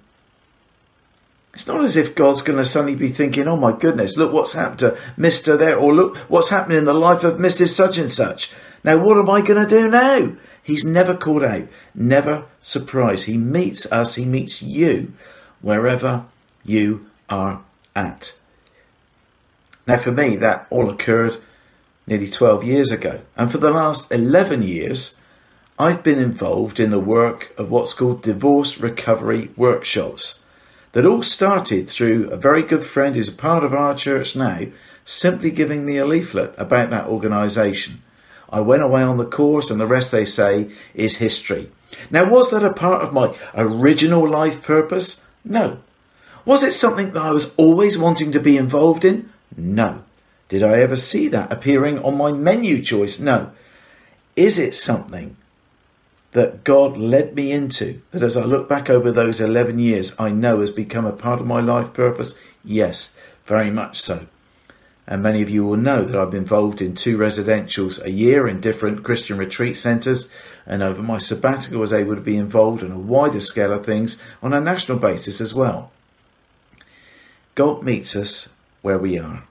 It's 1.54 1.66
not 1.66 1.86
as 1.86 1.96
if 1.96 2.16
God's 2.16 2.42
going 2.42 2.60
to 2.60 2.66
suddenly 2.66 2.96
be 2.96 3.08
thinking, 3.08 3.48
oh 3.48 3.56
my 3.56 3.72
goodness, 3.72 4.18
look 4.18 4.34
what's 4.34 4.52
happened 4.52 4.80
to 4.80 4.98
Mr. 5.18 5.58
there, 5.58 5.78
or 5.78 5.96
look 5.96 6.18
what's 6.28 6.50
happening 6.50 6.80
in 6.80 6.84
the 6.84 6.94
life 6.94 7.24
of 7.24 7.36
Mrs. 7.36 7.70
Such 7.70 7.98
and 7.98 8.12
Such. 8.12 8.52
Now, 8.84 8.98
what 8.98 9.18
am 9.18 9.30
I 9.30 9.42
going 9.42 9.66
to 9.66 9.70
do 9.70 9.88
now? 9.88 10.36
He's 10.62 10.84
never 10.84 11.16
called 11.16 11.44
out, 11.44 11.70
never 11.96 12.44
surprised. 12.60 13.24
He 13.24 13.38
meets 13.38 13.90
us, 13.90 14.16
he 14.16 14.26
meets 14.26 14.62
you 14.62 15.14
wherever 15.62 16.26
you 16.66 17.06
are 17.30 17.62
at. 17.96 18.34
Now, 19.88 19.98
for 19.98 20.12
me, 20.12 20.36
that 20.36 20.68
all 20.70 20.90
occurred 20.90 21.38
nearly 22.06 22.28
12 22.28 22.64
years 22.64 22.92
ago. 22.92 23.22
And 23.36 23.52
for 23.52 23.58
the 23.58 23.72
last 23.72 24.12
11 24.12 24.62
years, 24.62 25.18
I've 25.80 26.04
been 26.04 26.20
involved 26.20 26.80
in 26.80 26.90
the 26.90 27.00
work 27.00 27.54
of 27.58 27.72
what's 27.72 27.94
called 27.94 28.22
divorce 28.22 28.80
recovery 28.80 29.52
workshops 29.56 30.40
that 30.92 31.06
all 31.06 31.22
started 31.22 31.90
through 31.90 32.30
a 32.30 32.38
very 32.38 32.64
good 32.64 32.84
friend 32.84 33.16
who's 33.16 33.30
a 33.30 33.34
part 33.34 33.64
of 33.64 33.74
our 33.74 33.94
church 33.94 34.36
now, 34.36 34.66
simply 35.06 35.52
giving 35.52 35.86
me 35.86 35.98
a 35.98 36.06
leaflet 36.06 36.54
about 36.58 36.90
that 36.90 37.08
organisation. 37.08 38.02
I 38.50 38.62
went 38.62 38.82
away 38.82 39.04
on 39.04 39.18
the 39.18 39.26
course, 39.26 39.70
and 39.70 39.80
the 39.80 39.88
rest 39.88 40.12
they 40.12 40.26
say 40.26 40.72
is 40.96 41.18
history. 41.18 41.70
Now, 42.10 42.30
was 42.30 42.52
that 42.52 42.64
a 42.64 42.74
part 42.74 43.04
of 43.04 43.14
my 43.14 43.36
original 43.54 44.28
life 44.28 44.64
purpose? 44.64 45.24
No. 45.44 45.80
Was 46.46 46.64
it 46.64 46.74
something 46.74 47.12
that 47.12 47.22
I 47.22 47.32
was 47.32 47.54
always 47.56 47.98
wanting 47.98 48.32
to 48.32 48.40
be 48.40 48.58
involved 48.58 49.06
in? 49.06 49.30
No. 49.58 50.04
Did 50.50 50.64
I 50.64 50.80
ever 50.80 50.96
see 50.96 51.28
that 51.30 51.52
appearing 51.52 52.00
on 52.00 52.18
my 52.18 52.32
menu 52.32 52.82
choice? 52.82 53.20
No. 53.20 53.52
Is 54.36 54.60
it 54.60 54.76
something 54.76 55.36
that 56.34 56.64
God 56.64 56.98
led 56.98 57.36
me 57.36 57.52
into 57.52 58.02
that 58.12 58.24
as 58.24 58.38
I 58.38 58.44
look 58.44 58.70
back 58.70 58.90
over 58.90 59.12
those 59.12 59.42
11 59.42 59.80
years, 59.80 60.14
I 60.20 60.30
know 60.30 60.60
has 60.60 60.72
become 60.72 61.06
a 61.06 61.12
part 61.12 61.42
of 61.42 61.48
my 61.48 61.60
life 61.60 61.94
purpose? 61.94 62.38
Yes, 62.64 63.16
very 63.46 63.72
much 63.72 64.00
so. 64.00 64.28
And 65.08 65.24
many 65.24 65.42
of 65.42 65.50
you 65.50 65.66
will 65.66 65.78
know 65.78 66.04
that 66.04 66.20
I've 66.20 66.32
been 66.32 66.42
involved 66.44 66.82
in 66.82 66.94
two 66.94 67.18
residentials 67.18 68.04
a 68.04 68.12
year 68.12 68.48
in 68.48 68.62
different 68.62 69.04
Christian 69.04 69.38
retreat 69.38 69.78
centres, 69.78 70.30
and 70.66 70.84
over 70.84 71.02
my 71.02 71.18
sabbatical 71.18 71.78
I 71.78 71.82
was 71.82 71.94
able 71.94 72.16
to 72.16 72.22
be 72.22 72.38
involved 72.38 72.84
in 72.84 72.92
a 72.92 73.00
wider 73.00 73.40
scale 73.40 73.72
of 73.74 73.86
things 73.86 74.22
on 74.44 74.54
a 74.54 74.62
national 74.62 75.00
basis 75.00 75.42
as 75.42 75.54
well. 75.56 75.92
God 77.56 77.84
meets 77.84 78.16
us 78.16 78.50
where 78.82 78.98
we 78.98 79.18
are. 79.18 79.44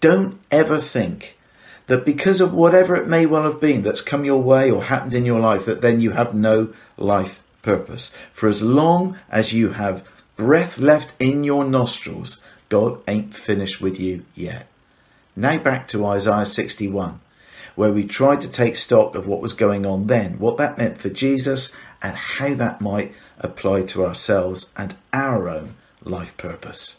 Don't 0.00 0.38
ever 0.50 0.80
think 0.80 1.36
that 1.88 2.04
because 2.04 2.40
of 2.40 2.52
whatever 2.52 2.94
it 2.96 3.08
may 3.08 3.26
well 3.26 3.44
have 3.44 3.60
been 3.60 3.82
that's 3.82 4.02
come 4.02 4.24
your 4.24 4.42
way 4.42 4.70
or 4.70 4.84
happened 4.84 5.14
in 5.14 5.26
your 5.26 5.40
life, 5.40 5.64
that 5.64 5.80
then 5.80 6.00
you 6.00 6.10
have 6.12 6.34
no 6.34 6.72
life 6.96 7.42
purpose. 7.62 8.12
For 8.32 8.48
as 8.48 8.62
long 8.62 9.18
as 9.30 9.52
you 9.52 9.70
have 9.70 10.06
breath 10.36 10.78
left 10.78 11.12
in 11.18 11.44
your 11.44 11.64
nostrils, 11.64 12.42
God 12.68 13.00
ain't 13.08 13.34
finished 13.34 13.80
with 13.80 13.98
you 13.98 14.24
yet. 14.34 14.68
Now 15.34 15.58
back 15.58 15.88
to 15.88 16.06
Isaiah 16.06 16.46
61, 16.46 17.20
where 17.74 17.92
we 17.92 18.04
tried 18.04 18.40
to 18.42 18.50
take 18.50 18.76
stock 18.76 19.14
of 19.14 19.26
what 19.26 19.40
was 19.40 19.52
going 19.54 19.86
on 19.86 20.06
then, 20.06 20.38
what 20.38 20.58
that 20.58 20.78
meant 20.78 20.98
for 20.98 21.08
Jesus, 21.08 21.72
and 22.02 22.16
how 22.16 22.54
that 22.54 22.80
might 22.80 23.14
apply 23.38 23.82
to 23.82 24.04
ourselves 24.04 24.70
and 24.76 24.94
our 25.12 25.48
own 25.48 25.74
life 26.02 26.36
purpose. 26.36 26.97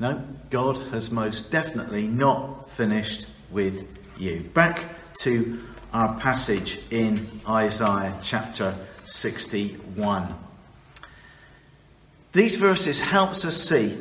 No, 0.00 0.22
God 0.50 0.76
has 0.92 1.10
most 1.10 1.50
definitely 1.50 2.06
not 2.06 2.70
finished 2.70 3.26
with 3.50 3.98
you. 4.16 4.48
Back 4.54 4.84
to 5.22 5.60
our 5.92 6.16
passage 6.20 6.80
in 6.92 7.40
Isaiah 7.48 8.14
chapter 8.22 8.76
61. 9.06 10.36
These 12.32 12.58
verses 12.58 13.00
helps 13.00 13.44
us 13.44 13.56
see 13.56 13.98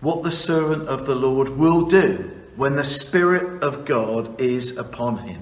what 0.00 0.22
the 0.22 0.30
servant 0.30 0.86
of 0.86 1.06
the 1.06 1.14
Lord 1.14 1.48
will 1.48 1.86
do 1.86 2.30
when 2.56 2.76
the 2.76 2.84
spirit 2.84 3.62
of 3.62 3.86
God 3.86 4.38
is 4.38 4.76
upon 4.76 5.16
him. 5.18 5.40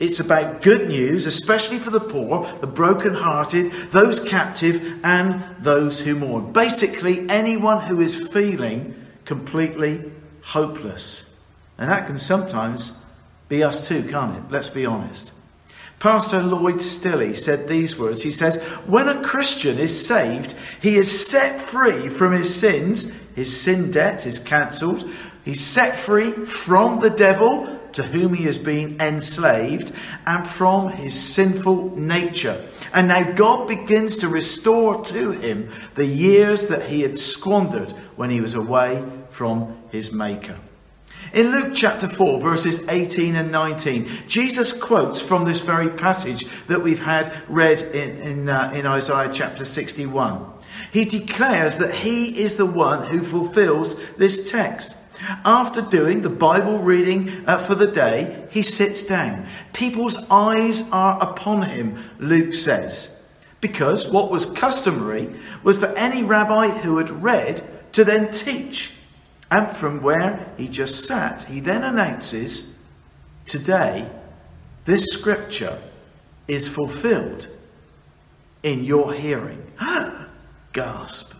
It's 0.00 0.20
about 0.20 0.62
good 0.62 0.88
news, 0.88 1.26
especially 1.26 1.78
for 1.78 1.90
the 1.90 2.00
poor, 2.00 2.46
the 2.60 2.66
broken-hearted, 2.66 3.72
those 3.90 4.20
captive, 4.20 5.04
and 5.04 5.44
those 5.62 6.00
who 6.00 6.14
mourn. 6.14 6.52
Basically, 6.52 7.28
anyone 7.28 7.86
who 7.86 8.00
is 8.00 8.26
feeling 8.28 9.02
completely 9.24 10.12
hopeless. 10.42 11.36
And 11.78 11.90
that 11.90 12.06
can 12.06 12.18
sometimes 12.18 13.00
be 13.48 13.62
us 13.62 13.88
too, 13.88 14.02
can't 14.04 14.36
it? 14.36 14.50
Let's 14.50 14.70
be 14.70 14.86
honest. 14.86 15.32
Pastor 15.98 16.42
Lloyd 16.42 16.76
Stilley 16.76 17.36
said 17.36 17.66
these 17.66 17.98
words. 17.98 18.22
He 18.22 18.30
says, 18.30 18.56
When 18.86 19.08
a 19.08 19.22
Christian 19.22 19.78
is 19.78 20.06
saved, 20.06 20.54
he 20.82 20.96
is 20.96 21.28
set 21.28 21.60
free 21.60 22.08
from 22.08 22.32
his 22.32 22.54
sins, 22.54 23.14
his 23.34 23.58
sin 23.58 23.90
debt 23.90 24.26
is 24.26 24.38
cancelled, 24.38 25.08
he's 25.44 25.64
set 25.64 25.96
free 25.96 26.32
from 26.32 27.00
the 27.00 27.10
devil 27.10 27.80
to 27.92 28.02
whom 28.02 28.34
he 28.34 28.44
has 28.44 28.58
been 28.58 29.00
enslaved 29.00 29.92
and 30.26 30.46
from 30.46 30.90
his 30.90 31.18
sinful 31.18 31.96
nature. 31.96 32.62
And 32.92 33.08
now 33.08 33.32
God 33.32 33.66
begins 33.66 34.18
to 34.18 34.28
restore 34.28 35.02
to 35.06 35.30
him 35.30 35.70
the 35.94 36.06
years 36.06 36.66
that 36.66 36.82
he 36.90 37.00
had 37.00 37.18
squandered 37.18 37.92
when 38.16 38.30
he 38.30 38.40
was 38.40 38.54
away 38.54 39.02
from 39.34 39.76
his 39.90 40.12
Maker. 40.12 40.56
In 41.32 41.50
Luke 41.50 41.72
chapter 41.74 42.08
4, 42.08 42.40
verses 42.40 42.88
18 42.88 43.34
and 43.34 43.50
19, 43.50 44.08
Jesus 44.28 44.72
quotes 44.72 45.20
from 45.20 45.44
this 45.44 45.58
very 45.58 45.88
passage 45.88 46.46
that 46.68 46.82
we've 46.82 47.02
had 47.02 47.34
read 47.48 47.82
in, 47.82 48.16
in, 48.18 48.48
uh, 48.48 48.70
in 48.72 48.86
Isaiah 48.86 49.32
chapter 49.32 49.64
61. 49.64 50.52
He 50.92 51.04
declares 51.04 51.78
that 51.78 51.92
he 51.92 52.38
is 52.38 52.54
the 52.54 52.66
one 52.66 53.08
who 53.08 53.24
fulfills 53.24 53.96
this 54.12 54.48
text. 54.52 54.96
After 55.44 55.82
doing 55.82 56.22
the 56.22 56.30
Bible 56.30 56.78
reading 56.78 57.44
uh, 57.48 57.58
for 57.58 57.74
the 57.74 57.88
day, 57.88 58.46
he 58.50 58.62
sits 58.62 59.02
down. 59.02 59.48
People's 59.72 60.18
eyes 60.30 60.88
are 60.92 61.20
upon 61.20 61.62
him, 61.62 61.96
Luke 62.20 62.54
says. 62.54 63.20
Because 63.60 64.08
what 64.08 64.30
was 64.30 64.46
customary 64.46 65.34
was 65.64 65.78
for 65.78 65.86
any 65.96 66.22
rabbi 66.22 66.68
who 66.68 66.98
had 66.98 67.10
read 67.10 67.62
to 67.92 68.04
then 68.04 68.30
teach. 68.30 68.92
And 69.54 69.68
from 69.68 70.02
where 70.02 70.52
he 70.56 70.66
just 70.66 71.04
sat, 71.04 71.44
he 71.44 71.60
then 71.60 71.84
announces, 71.84 72.76
Today, 73.44 74.10
this 74.84 75.04
scripture 75.12 75.80
is 76.48 76.66
fulfilled 76.66 77.46
in 78.64 78.82
your 78.82 79.12
hearing. 79.12 79.64
Gasp. 80.72 81.34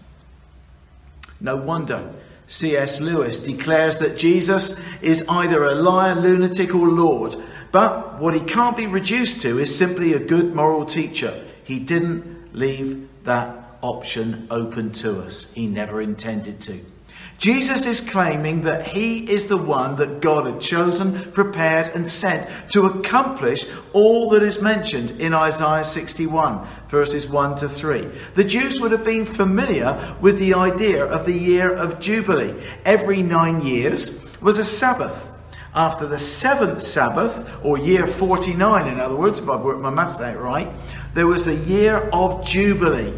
No 1.40 1.56
wonder 1.56 2.14
C.S. 2.46 3.00
Lewis 3.00 3.40
declares 3.40 3.98
that 3.98 4.16
Jesus 4.16 4.80
is 5.02 5.24
either 5.28 5.64
a 5.64 5.74
liar, 5.74 6.14
lunatic, 6.14 6.72
or 6.72 6.88
Lord. 6.88 7.34
But 7.72 8.20
what 8.20 8.34
he 8.34 8.42
can't 8.42 8.76
be 8.76 8.86
reduced 8.86 9.40
to 9.40 9.58
is 9.58 9.76
simply 9.76 10.12
a 10.12 10.20
good 10.20 10.54
moral 10.54 10.86
teacher. 10.86 11.44
He 11.64 11.80
didn't 11.80 12.54
leave 12.54 13.08
that 13.24 13.76
option 13.82 14.46
open 14.52 14.92
to 14.92 15.18
us, 15.18 15.52
he 15.52 15.66
never 15.66 16.00
intended 16.00 16.60
to. 16.60 16.93
Jesus 17.38 17.84
is 17.84 18.00
claiming 18.00 18.62
that 18.62 18.86
he 18.86 19.30
is 19.30 19.48
the 19.48 19.56
one 19.56 19.96
that 19.96 20.20
God 20.20 20.46
had 20.46 20.60
chosen, 20.60 21.32
prepared, 21.32 21.94
and 21.94 22.08
sent 22.08 22.48
to 22.70 22.86
accomplish 22.86 23.66
all 23.92 24.30
that 24.30 24.42
is 24.42 24.62
mentioned 24.62 25.10
in 25.12 25.34
Isaiah 25.34 25.84
61, 25.84 26.66
verses 26.88 27.28
1 27.28 27.56
to 27.56 27.68
3. 27.68 28.08
The 28.34 28.44
Jews 28.44 28.80
would 28.80 28.92
have 28.92 29.04
been 29.04 29.26
familiar 29.26 30.16
with 30.20 30.38
the 30.38 30.54
idea 30.54 31.04
of 31.04 31.26
the 31.26 31.36
year 31.36 31.72
of 31.72 32.00
Jubilee. 32.00 32.54
Every 32.84 33.22
nine 33.22 33.60
years 33.60 34.22
was 34.40 34.58
a 34.58 34.64
Sabbath. 34.64 35.30
After 35.74 36.06
the 36.06 36.20
seventh 36.20 36.82
Sabbath, 36.82 37.58
or 37.64 37.78
year 37.78 38.06
49, 38.06 38.86
in 38.86 39.00
other 39.00 39.16
words, 39.16 39.40
if 39.40 39.48
I've 39.48 39.62
worked 39.62 39.80
my 39.80 39.90
maths 39.90 40.20
out 40.20 40.40
right, 40.40 40.70
there 41.14 41.26
was 41.26 41.48
a 41.48 41.54
year 41.54 41.96
of 42.12 42.46
Jubilee, 42.46 43.12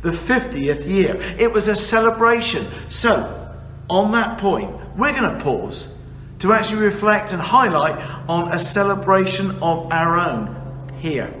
the 0.00 0.10
50th 0.10 0.88
year. 0.88 1.16
It 1.38 1.52
was 1.52 1.68
a 1.68 1.76
celebration. 1.76 2.66
So, 2.88 3.41
on 3.88 4.12
that 4.12 4.38
point, 4.38 4.70
we're 4.96 5.12
going 5.12 5.38
to 5.38 5.44
pause 5.44 5.96
to 6.40 6.52
actually 6.52 6.82
reflect 6.82 7.32
and 7.32 7.40
highlight 7.40 7.96
on 8.28 8.52
a 8.52 8.58
celebration 8.58 9.50
of 9.62 9.92
our 9.92 10.16
own 10.16 10.92
here. 10.98 11.32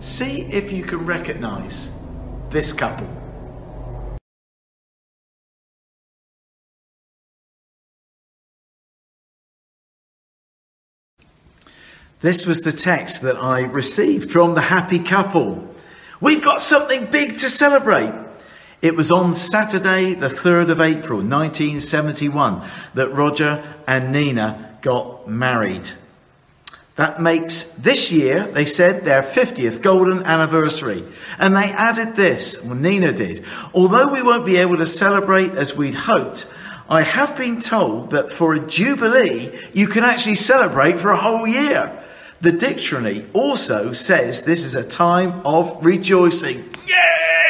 See 0.00 0.42
if 0.42 0.72
you 0.72 0.82
can 0.82 1.04
recognize 1.04 1.94
this 2.50 2.72
couple. 2.72 3.08
This 12.20 12.46
was 12.46 12.60
the 12.60 12.72
text 12.72 13.22
that 13.22 13.36
I 13.36 13.60
received 13.60 14.30
from 14.30 14.54
the 14.54 14.62
happy 14.62 15.00
couple. 15.00 15.68
We've 16.20 16.42
got 16.42 16.62
something 16.62 17.06
big 17.06 17.38
to 17.40 17.50
celebrate. 17.50 18.25
It 18.86 18.94
was 18.94 19.10
on 19.10 19.34
Saturday, 19.34 20.14
the 20.14 20.28
3rd 20.28 20.70
of 20.70 20.80
April 20.80 21.18
1971, 21.18 22.62
that 22.94 23.12
Roger 23.12 23.64
and 23.84 24.12
Nina 24.12 24.78
got 24.80 25.28
married. 25.28 25.90
That 26.94 27.20
makes 27.20 27.64
this 27.72 28.12
year, 28.12 28.46
they 28.46 28.64
said, 28.64 29.02
their 29.02 29.22
50th 29.22 29.82
golden 29.82 30.22
anniversary. 30.22 31.04
And 31.36 31.56
they 31.56 31.64
added 31.64 32.14
this, 32.14 32.62
well, 32.62 32.76
Nina 32.76 33.10
did. 33.10 33.44
Although 33.74 34.12
we 34.12 34.22
won't 34.22 34.46
be 34.46 34.58
able 34.58 34.76
to 34.76 34.86
celebrate 34.86 35.50
as 35.56 35.76
we'd 35.76 35.96
hoped, 35.96 36.46
I 36.88 37.02
have 37.02 37.36
been 37.36 37.58
told 37.58 38.10
that 38.10 38.30
for 38.30 38.54
a 38.54 38.64
jubilee, 38.64 39.50
you 39.74 39.88
can 39.88 40.04
actually 40.04 40.36
celebrate 40.36 41.00
for 41.00 41.10
a 41.10 41.16
whole 41.16 41.48
year. 41.48 42.04
The 42.40 42.52
dictionary 42.52 43.26
also 43.32 43.92
says 43.94 44.42
this 44.42 44.64
is 44.64 44.76
a 44.76 44.84
time 44.84 45.44
of 45.44 45.84
rejoicing. 45.84 46.72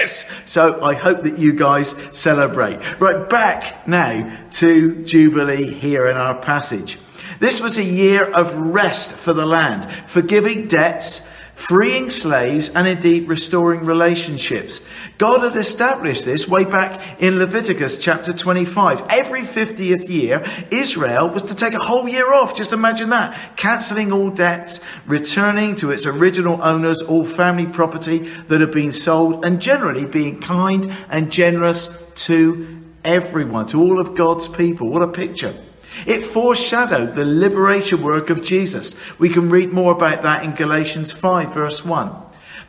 Yes! 0.06 0.30
So 0.44 0.84
I 0.84 0.94
hope 0.94 1.22
that 1.22 1.36
you 1.36 1.52
guys 1.52 1.96
celebrate. 2.16 2.78
Right, 3.00 3.28
back 3.28 3.88
now 3.88 4.46
to 4.52 5.04
Jubilee 5.04 5.72
here 5.72 6.06
in 6.06 6.16
our 6.16 6.36
passage. 6.36 6.96
This 7.40 7.60
was 7.60 7.76
a 7.76 7.82
year 7.82 8.24
of 8.24 8.54
rest 8.54 9.12
for 9.12 9.32
the 9.32 9.44
land, 9.44 9.90
forgiving 10.06 10.68
debts, 10.68 11.28
freeing 11.56 12.10
slaves 12.10 12.68
and 12.68 12.86
indeed 12.86 13.26
restoring 13.26 13.80
relationships. 13.84 14.84
God 15.16 15.40
had 15.40 15.56
established 15.58 16.26
this 16.26 16.46
way 16.46 16.64
back 16.64 17.20
in 17.20 17.38
Leviticus 17.38 17.98
chapter 17.98 18.34
25. 18.34 19.06
Every 19.08 19.40
50th 19.40 20.08
year, 20.08 20.44
Israel 20.70 21.30
was 21.30 21.44
to 21.44 21.56
take 21.56 21.72
a 21.72 21.78
whole 21.78 22.06
year 22.06 22.32
off. 22.32 22.54
Just 22.54 22.74
imagine 22.74 23.08
that. 23.08 23.56
Cancelling 23.56 24.12
all 24.12 24.30
debts, 24.30 24.80
returning 25.06 25.74
to 25.76 25.90
its 25.90 26.04
original 26.04 26.62
owners 26.62 27.02
all 27.02 27.24
family 27.24 27.66
property 27.66 28.18
that 28.18 28.60
had 28.60 28.70
been 28.70 28.92
sold, 28.92 29.44
and 29.44 29.60
generally 29.60 30.04
being 30.04 30.40
kind 30.40 30.94
and 31.08 31.32
generous 31.32 31.88
to 32.16 32.82
everyone, 33.02 33.66
to 33.68 33.80
all 33.80 33.98
of 33.98 34.14
God's 34.14 34.46
people. 34.46 34.90
What 34.90 35.02
a 35.02 35.08
picture. 35.08 35.56
It 36.04 36.24
foreshadowed 36.24 37.14
the 37.14 37.24
liberation 37.24 38.02
work 38.02 38.30
of 38.30 38.42
Jesus. 38.42 38.94
We 39.18 39.28
can 39.28 39.48
read 39.48 39.72
more 39.72 39.92
about 39.92 40.22
that 40.22 40.44
in 40.44 40.54
Galatians 40.54 41.12
5, 41.12 41.54
verse 41.54 41.84
1. 41.84 42.12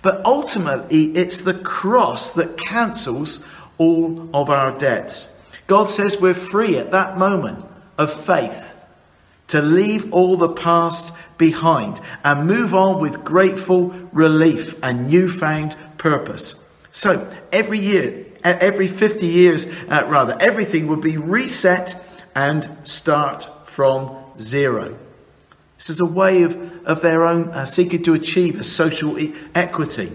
But 0.02 0.26
ultimately, 0.26 1.06
it's 1.14 1.42
the 1.42 1.54
cross 1.54 2.32
that 2.32 2.58
cancels 2.58 3.46
all 3.78 4.30
of 4.34 4.50
our 4.50 4.78
debts. 4.78 5.36
God 5.66 5.90
says 5.90 6.22
we're 6.22 6.34
free 6.34 6.78
at 6.78 6.92
that 6.92 7.18
moment 7.18 7.66
of 7.98 8.14
faith 8.14 8.76
to 9.48 9.62
leave 9.62 10.14
all 10.14 10.38
the 10.38 10.54
past 10.54 11.14
behind 11.38 12.00
and 12.24 12.48
move 12.48 12.74
on 12.74 13.02
with 13.02 13.24
grateful 13.24 13.90
relief 14.12 14.76
and 14.84 15.10
newfound 15.10 15.76
purpose. 15.98 16.64
So 16.92 17.32
every 17.52 17.80
year, 17.80 18.26
every 18.44 18.88
50 18.88 19.26
years, 19.26 19.68
uh, 19.90 20.06
rather, 20.08 20.38
everything 20.40 20.88
would 20.88 21.02
be 21.02 21.18
reset 21.18 21.96
and 22.38 22.70
start 22.84 23.46
from 23.68 24.16
zero. 24.40 24.96
This 25.78 25.90
is 25.90 26.00
a 26.00 26.06
way 26.06 26.44
of, 26.44 26.86
of 26.86 27.02
their 27.02 27.26
own 27.26 27.50
uh, 27.50 27.66
seeking 27.66 28.04
to 28.04 28.14
achieve 28.14 28.60
a 28.60 28.64
social 28.64 29.18
e- 29.18 29.34
equity. 29.56 30.12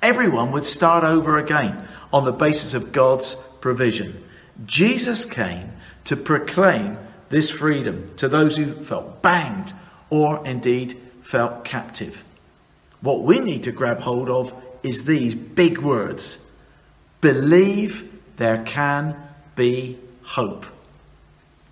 Everyone 0.00 0.52
would 0.52 0.64
start 0.64 1.04
over 1.04 1.36
again 1.36 1.86
on 2.14 2.24
the 2.24 2.32
basis 2.32 2.72
of 2.72 2.92
God's 2.92 3.34
provision. 3.60 4.24
Jesus 4.64 5.26
came 5.26 5.70
to 6.04 6.16
proclaim 6.16 6.96
this 7.28 7.50
freedom 7.50 8.08
to 8.16 8.26
those 8.26 8.56
who 8.56 8.72
felt 8.82 9.20
banged 9.20 9.74
or 10.08 10.42
indeed 10.46 10.98
felt 11.20 11.62
captive. 11.62 12.24
What 13.02 13.20
we 13.20 13.38
need 13.38 13.64
to 13.64 13.72
grab 13.72 14.00
hold 14.00 14.30
of 14.30 14.54
is 14.82 15.04
these 15.04 15.34
big 15.34 15.76
words 15.76 16.50
believe 17.20 18.10
there 18.36 18.64
can 18.64 19.14
be 19.54 19.98
hope 20.22 20.64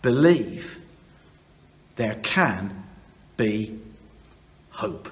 believe 0.06 0.78
there 1.96 2.14
can 2.22 2.84
be 3.36 3.76
hope. 4.70 5.08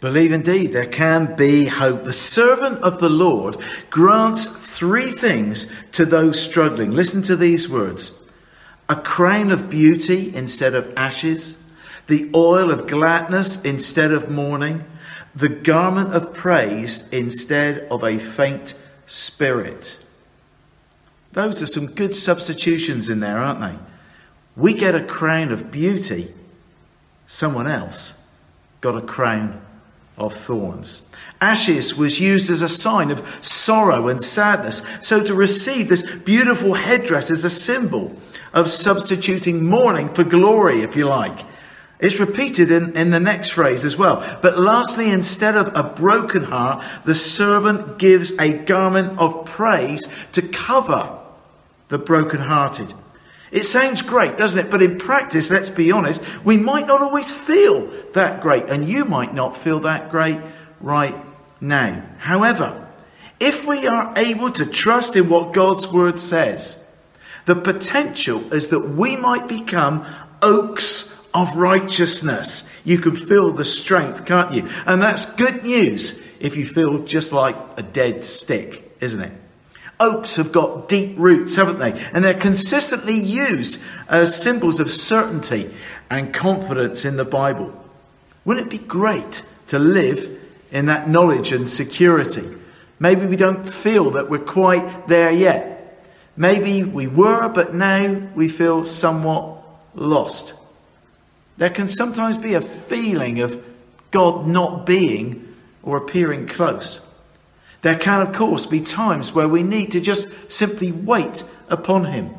Believe 0.00 0.30
indeed 0.30 0.68
there 0.68 0.86
can 0.86 1.34
be 1.34 1.64
hope. 1.64 2.04
The 2.04 2.12
servant 2.12 2.84
of 2.84 3.00
the 3.00 3.08
Lord 3.08 3.56
grants 3.90 4.46
three 4.78 5.10
things 5.10 5.66
to 5.90 6.04
those 6.04 6.40
struggling. 6.40 6.92
Listen 6.92 7.22
to 7.22 7.34
these 7.34 7.68
words 7.68 8.22
a 8.88 8.94
crown 8.94 9.50
of 9.50 9.68
beauty 9.68 10.32
instead 10.36 10.76
of 10.76 10.94
ashes, 10.96 11.56
the 12.06 12.30
oil 12.32 12.70
of 12.70 12.86
gladness 12.86 13.60
instead 13.64 14.12
of 14.12 14.30
mourning, 14.30 14.84
the 15.34 15.48
garment 15.48 16.14
of 16.14 16.32
praise 16.32 17.08
instead 17.08 17.88
of 17.90 18.04
a 18.04 18.18
faint 18.18 18.74
spirit. 19.06 19.98
Those 21.36 21.62
are 21.62 21.66
some 21.66 21.88
good 21.88 22.16
substitutions 22.16 23.10
in 23.10 23.20
there, 23.20 23.36
aren't 23.36 23.60
they? 23.60 23.78
We 24.56 24.72
get 24.72 24.94
a 24.94 25.04
crown 25.04 25.52
of 25.52 25.70
beauty, 25.70 26.32
someone 27.26 27.66
else 27.66 28.18
got 28.80 28.96
a 28.96 29.06
crown 29.06 29.60
of 30.16 30.32
thorns. 30.32 31.06
Ashes 31.38 31.94
was 31.94 32.18
used 32.20 32.48
as 32.48 32.62
a 32.62 32.70
sign 32.70 33.10
of 33.10 33.44
sorrow 33.44 34.08
and 34.08 34.22
sadness. 34.22 34.82
So 35.02 35.22
to 35.22 35.34
receive 35.34 35.90
this 35.90 36.10
beautiful 36.20 36.72
headdress 36.72 37.30
is 37.30 37.44
a 37.44 37.50
symbol 37.50 38.16
of 38.54 38.70
substituting 38.70 39.66
mourning 39.66 40.08
for 40.08 40.24
glory, 40.24 40.80
if 40.80 40.96
you 40.96 41.04
like. 41.04 41.38
It's 42.00 42.18
repeated 42.18 42.70
in, 42.70 42.96
in 42.96 43.10
the 43.10 43.20
next 43.20 43.50
phrase 43.50 43.84
as 43.84 43.98
well. 43.98 44.38
But 44.40 44.58
lastly, 44.58 45.10
instead 45.10 45.54
of 45.54 45.76
a 45.76 45.82
broken 45.82 46.44
heart, 46.44 46.82
the 47.04 47.14
servant 47.14 47.98
gives 47.98 48.32
a 48.38 48.56
garment 48.64 49.18
of 49.18 49.44
praise 49.44 50.08
to 50.32 50.40
cover 50.40 51.24
the 51.88 51.98
brokenhearted. 51.98 52.92
It 53.52 53.64
sounds 53.64 54.02
great, 54.02 54.36
doesn't 54.36 54.66
it? 54.66 54.70
But 54.70 54.82
in 54.82 54.98
practice, 54.98 55.50
let's 55.50 55.70
be 55.70 55.92
honest, 55.92 56.22
we 56.44 56.56
might 56.56 56.86
not 56.86 57.00
always 57.00 57.30
feel 57.30 57.86
that 58.12 58.40
great, 58.40 58.68
and 58.68 58.88
you 58.88 59.04
might 59.04 59.32
not 59.32 59.56
feel 59.56 59.80
that 59.80 60.10
great 60.10 60.40
right 60.80 61.14
now. 61.60 62.02
However, 62.18 62.88
if 63.38 63.66
we 63.66 63.86
are 63.86 64.14
able 64.16 64.50
to 64.52 64.66
trust 64.66 65.14
in 65.16 65.28
what 65.28 65.52
God's 65.52 65.86
word 65.86 66.18
says, 66.18 66.82
the 67.44 67.54
potential 67.54 68.52
is 68.52 68.68
that 68.68 68.80
we 68.80 69.16
might 69.16 69.46
become 69.46 70.04
oaks 70.42 71.12
of 71.32 71.56
righteousness. 71.56 72.68
You 72.84 72.98
can 72.98 73.12
feel 73.12 73.52
the 73.52 73.64
strength, 73.64 74.24
can't 74.24 74.52
you? 74.52 74.68
And 74.86 75.00
that's 75.00 75.26
good 75.34 75.64
news 75.64 76.20
if 76.40 76.56
you 76.56 76.66
feel 76.66 77.04
just 77.04 77.32
like 77.32 77.56
a 77.76 77.82
dead 77.82 78.24
stick, 78.24 78.96
isn't 79.00 79.20
it? 79.20 79.32
Oaks 79.98 80.36
have 80.36 80.52
got 80.52 80.88
deep 80.88 81.18
roots, 81.18 81.56
haven't 81.56 81.78
they? 81.78 81.92
And 82.12 82.24
they're 82.24 82.34
consistently 82.34 83.18
used 83.18 83.80
as 84.08 84.40
symbols 84.40 84.78
of 84.80 84.90
certainty 84.90 85.74
and 86.10 86.34
confidence 86.34 87.04
in 87.04 87.16
the 87.16 87.24
Bible. 87.24 87.72
Wouldn't 88.44 88.66
it 88.66 88.70
be 88.70 88.84
great 88.84 89.42
to 89.68 89.78
live 89.78 90.38
in 90.70 90.86
that 90.86 91.08
knowledge 91.08 91.52
and 91.52 91.68
security? 91.68 92.46
Maybe 92.98 93.26
we 93.26 93.36
don't 93.36 93.64
feel 93.64 94.12
that 94.12 94.28
we're 94.28 94.38
quite 94.38 95.08
there 95.08 95.30
yet. 95.30 96.04
Maybe 96.36 96.82
we 96.84 97.06
were, 97.06 97.48
but 97.48 97.74
now 97.74 98.28
we 98.34 98.48
feel 98.48 98.84
somewhat 98.84 99.62
lost. 99.94 100.54
There 101.56 101.70
can 101.70 101.88
sometimes 101.88 102.36
be 102.36 102.54
a 102.54 102.60
feeling 102.60 103.40
of 103.40 103.64
God 104.10 104.46
not 104.46 104.84
being 104.84 105.54
or 105.82 105.96
appearing 105.96 106.46
close. 106.46 107.05
There 107.82 107.96
can, 107.96 108.20
of 108.20 108.32
course, 108.32 108.66
be 108.66 108.80
times 108.80 109.32
where 109.32 109.48
we 109.48 109.62
need 109.62 109.92
to 109.92 110.00
just 110.00 110.50
simply 110.50 110.92
wait 110.92 111.44
upon 111.68 112.06
Him. 112.06 112.34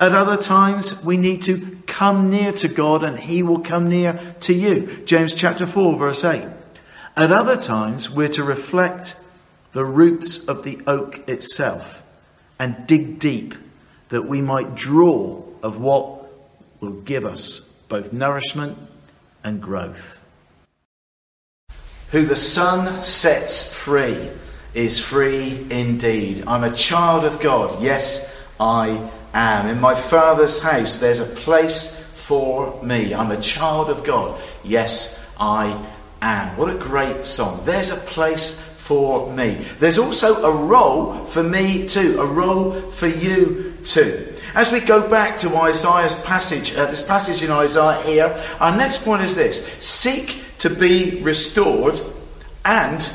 At 0.00 0.12
other 0.12 0.36
times, 0.36 1.04
we 1.04 1.16
need 1.16 1.42
to 1.42 1.78
come 1.86 2.30
near 2.30 2.52
to 2.52 2.68
God 2.68 3.04
and 3.04 3.18
He 3.18 3.42
will 3.42 3.60
come 3.60 3.88
near 3.88 4.14
to 4.40 4.52
you. 4.52 5.02
James 5.04 5.34
chapter 5.34 5.66
4, 5.66 5.96
verse 5.96 6.24
8. 6.24 6.46
At 7.16 7.30
other 7.30 7.56
times, 7.56 8.10
we're 8.10 8.28
to 8.28 8.42
reflect 8.42 9.20
the 9.72 9.84
roots 9.84 10.48
of 10.48 10.64
the 10.64 10.80
oak 10.86 11.28
itself 11.28 12.02
and 12.58 12.86
dig 12.86 13.18
deep 13.18 13.54
that 14.08 14.26
we 14.26 14.40
might 14.40 14.74
draw 14.74 15.42
of 15.62 15.78
what 15.78 16.26
will 16.80 17.00
give 17.02 17.24
us 17.24 17.60
both 17.88 18.12
nourishment 18.12 18.76
and 19.44 19.60
growth. 19.62 20.24
Who 22.10 22.26
the 22.26 22.36
Son 22.36 23.04
sets 23.04 23.72
free 23.72 24.30
is 24.74 24.98
free 24.98 25.66
indeed. 25.70 26.44
I'm 26.46 26.64
a 26.64 26.74
child 26.74 27.24
of 27.24 27.40
God. 27.40 27.82
Yes, 27.82 28.36
I 28.58 29.10
am. 29.34 29.68
In 29.68 29.80
my 29.80 29.94
Father's 29.94 30.60
house, 30.60 30.98
there's 30.98 31.20
a 31.20 31.26
place 31.26 32.00
for 32.00 32.82
me. 32.82 33.14
I'm 33.14 33.30
a 33.30 33.40
child 33.40 33.90
of 33.90 34.04
God. 34.04 34.40
Yes, 34.64 35.24
I 35.38 35.86
am. 36.20 36.56
What 36.56 36.74
a 36.74 36.78
great 36.78 37.26
song. 37.26 37.62
There's 37.64 37.90
a 37.90 37.96
place 37.96 38.60
for 38.60 39.32
me. 39.32 39.64
There's 39.78 39.98
also 39.98 40.44
a 40.44 40.54
role 40.54 41.24
for 41.26 41.42
me 41.42 41.86
too, 41.88 42.20
a 42.20 42.26
role 42.26 42.72
for 42.72 43.06
you 43.06 43.74
too. 43.84 44.28
As 44.54 44.70
we 44.70 44.80
go 44.80 45.08
back 45.08 45.38
to 45.38 45.56
Isaiah's 45.56 46.14
passage, 46.22 46.74
uh, 46.74 46.86
this 46.86 47.04
passage 47.06 47.42
in 47.42 47.50
Isaiah 47.50 48.02
here, 48.02 48.44
our 48.60 48.76
next 48.76 49.04
point 49.04 49.22
is 49.22 49.34
this 49.34 49.64
seek 49.80 50.42
to 50.58 50.68
be 50.68 51.20
restored 51.22 51.98
and 52.64 53.10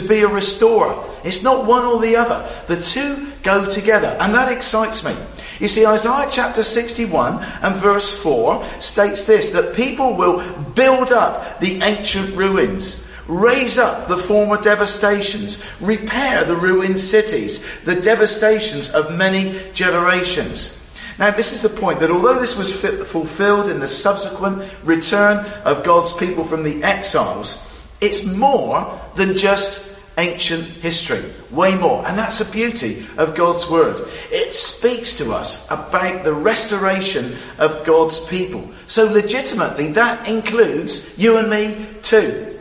to 0.00 0.08
be 0.08 0.20
a 0.20 0.28
restorer. 0.28 1.04
It's 1.24 1.42
not 1.42 1.66
one 1.66 1.84
or 1.84 2.00
the 2.00 2.16
other. 2.16 2.48
The 2.66 2.80
two 2.80 3.32
go 3.42 3.68
together, 3.68 4.16
and 4.20 4.34
that 4.34 4.52
excites 4.52 5.04
me. 5.04 5.14
You 5.60 5.68
see, 5.68 5.84
Isaiah 5.84 6.28
chapter 6.30 6.62
61 6.62 7.42
and 7.62 7.74
verse 7.76 8.16
4 8.22 8.64
states 8.80 9.24
this 9.24 9.50
that 9.50 9.74
people 9.74 10.14
will 10.14 10.40
build 10.74 11.10
up 11.10 11.58
the 11.60 11.82
ancient 11.82 12.36
ruins, 12.36 13.10
raise 13.26 13.76
up 13.76 14.08
the 14.08 14.16
former 14.16 14.60
devastations, 14.60 15.64
repair 15.80 16.44
the 16.44 16.56
ruined 16.56 17.00
cities, 17.00 17.64
the 17.82 17.96
devastations 17.96 18.90
of 18.90 19.16
many 19.16 19.58
generations. 19.72 20.76
Now, 21.18 21.32
this 21.32 21.52
is 21.52 21.62
the 21.62 21.68
point 21.68 21.98
that 21.98 22.12
although 22.12 22.38
this 22.38 22.56
was 22.56 22.80
fulfilled 22.80 23.68
in 23.68 23.80
the 23.80 23.88
subsequent 23.88 24.70
return 24.84 25.44
of 25.64 25.82
God's 25.82 26.12
people 26.12 26.44
from 26.44 26.62
the 26.62 26.84
exiles, 26.84 27.68
it's 28.00 28.24
more 28.24 29.00
than 29.16 29.36
just 29.36 29.87
ancient 30.18 30.64
history. 30.64 31.24
Way 31.50 31.76
more. 31.76 32.06
And 32.06 32.18
that's 32.18 32.40
the 32.40 32.52
beauty 32.52 33.06
of 33.16 33.34
God's 33.34 33.70
Word. 33.70 34.06
It 34.30 34.52
speaks 34.52 35.16
to 35.18 35.32
us 35.32 35.66
about 35.70 36.24
the 36.24 36.34
restoration 36.34 37.36
of 37.58 37.86
God's 37.86 38.20
people. 38.26 38.68
So, 38.86 39.10
legitimately, 39.10 39.92
that 39.92 40.28
includes 40.28 41.18
you 41.18 41.38
and 41.38 41.48
me 41.48 41.86
too. 42.02 42.58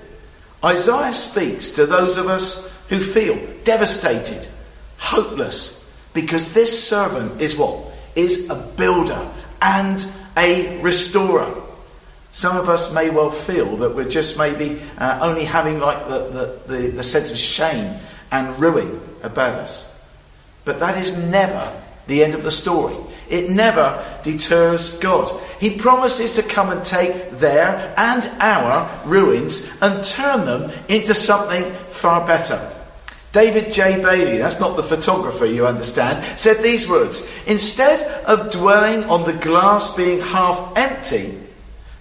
Isaiah 0.64 1.14
speaks 1.14 1.72
to 1.72 1.86
those 1.86 2.18
of 2.18 2.28
us 2.28 2.74
who 2.90 3.00
feel 3.00 3.38
devastated, 3.64 4.48
hopeless, 4.98 5.78
because 6.14 6.54
this 6.54 6.88
servant 6.88 7.42
is 7.42 7.58
what? 7.58 7.92
Is 8.16 8.50
a 8.50 8.56
builder 8.56 9.30
and 9.62 10.06
a 10.36 10.80
restorer. 10.82 11.54
Some 12.38 12.56
of 12.56 12.70
us 12.70 12.94
may 12.94 13.10
well 13.10 13.32
feel 13.32 13.78
that 13.78 13.96
we're 13.96 14.08
just 14.08 14.38
maybe 14.38 14.80
uh, 15.00 15.18
only 15.24 15.44
having 15.44 15.80
like 15.80 16.08
the, 16.08 16.60
the, 16.68 16.72
the, 16.72 16.88
the 16.90 17.02
sense 17.02 17.32
of 17.32 17.38
shame 17.40 18.00
and 18.32 18.60
ruin 18.60 19.02
about 19.24 19.56
us. 19.56 20.00
But 20.64 20.80
that 20.80 21.00
is 21.00 21.18
never 21.18 21.74
the 22.06 22.24
end 22.24 22.36
of 22.36 22.44
the 22.44 22.52
story. 22.52 22.96
It 23.28 23.50
never 23.50 24.06
deters 24.22 25.00
God. 25.00 25.42
He 25.60 25.80
promises 25.80 26.36
to 26.36 26.44
come 26.44 26.70
and 26.70 26.86
take 26.86 27.32
their 27.32 27.96
and 27.98 28.24
our 28.40 28.88
ruins 29.08 29.76
and 29.82 30.06
turn 30.06 30.46
them 30.46 30.72
into 30.90 31.16
something 31.16 31.64
far 31.90 32.24
better. 32.28 32.62
David 33.32 33.74
J. 33.74 34.00
Bailey, 34.00 34.38
that's 34.38 34.60
not 34.60 34.78
the 34.78 34.84
photographer, 34.84 35.48
you 35.48 35.66
understand, 35.66 36.24
said 36.40 36.62
these 36.62 36.88
words 36.88 37.28
Instead 37.48 38.00
of 38.26 38.52
dwelling 38.52 39.06
on 39.06 39.24
the 39.24 39.34
glass 39.34 39.96
being 39.96 40.22
half 40.22 40.78
empty, 40.78 41.47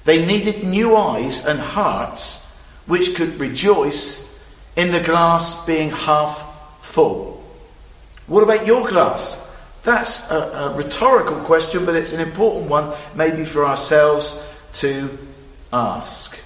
they 0.07 0.25
needed 0.25 0.65
new 0.65 0.97
eyes 0.97 1.47
and 1.47 1.59
hearts 1.59 2.47
which 2.87 3.17
could 3.17 3.39
rejoice 3.41 4.41
in 4.77 4.93
the 4.93 5.01
glass 5.01 5.67
being 5.67 5.91
half 5.91 6.81
full. 6.81 7.45
What 8.29 8.43
about 8.43 8.67
your 8.67 8.89
glass? 8.89 9.43
That's 9.83 10.31
a, 10.31 10.37
a, 10.37 10.77
rhetorical 10.77 11.41
question, 11.41 11.85
but 11.85 11.97
it's 11.97 12.13
an 12.13 12.21
important 12.21 12.71
one, 12.71 12.95
maybe 13.15 13.45
for 13.45 13.67
ourselves 13.67 14.49
to 14.75 15.17
ask. 15.73 16.39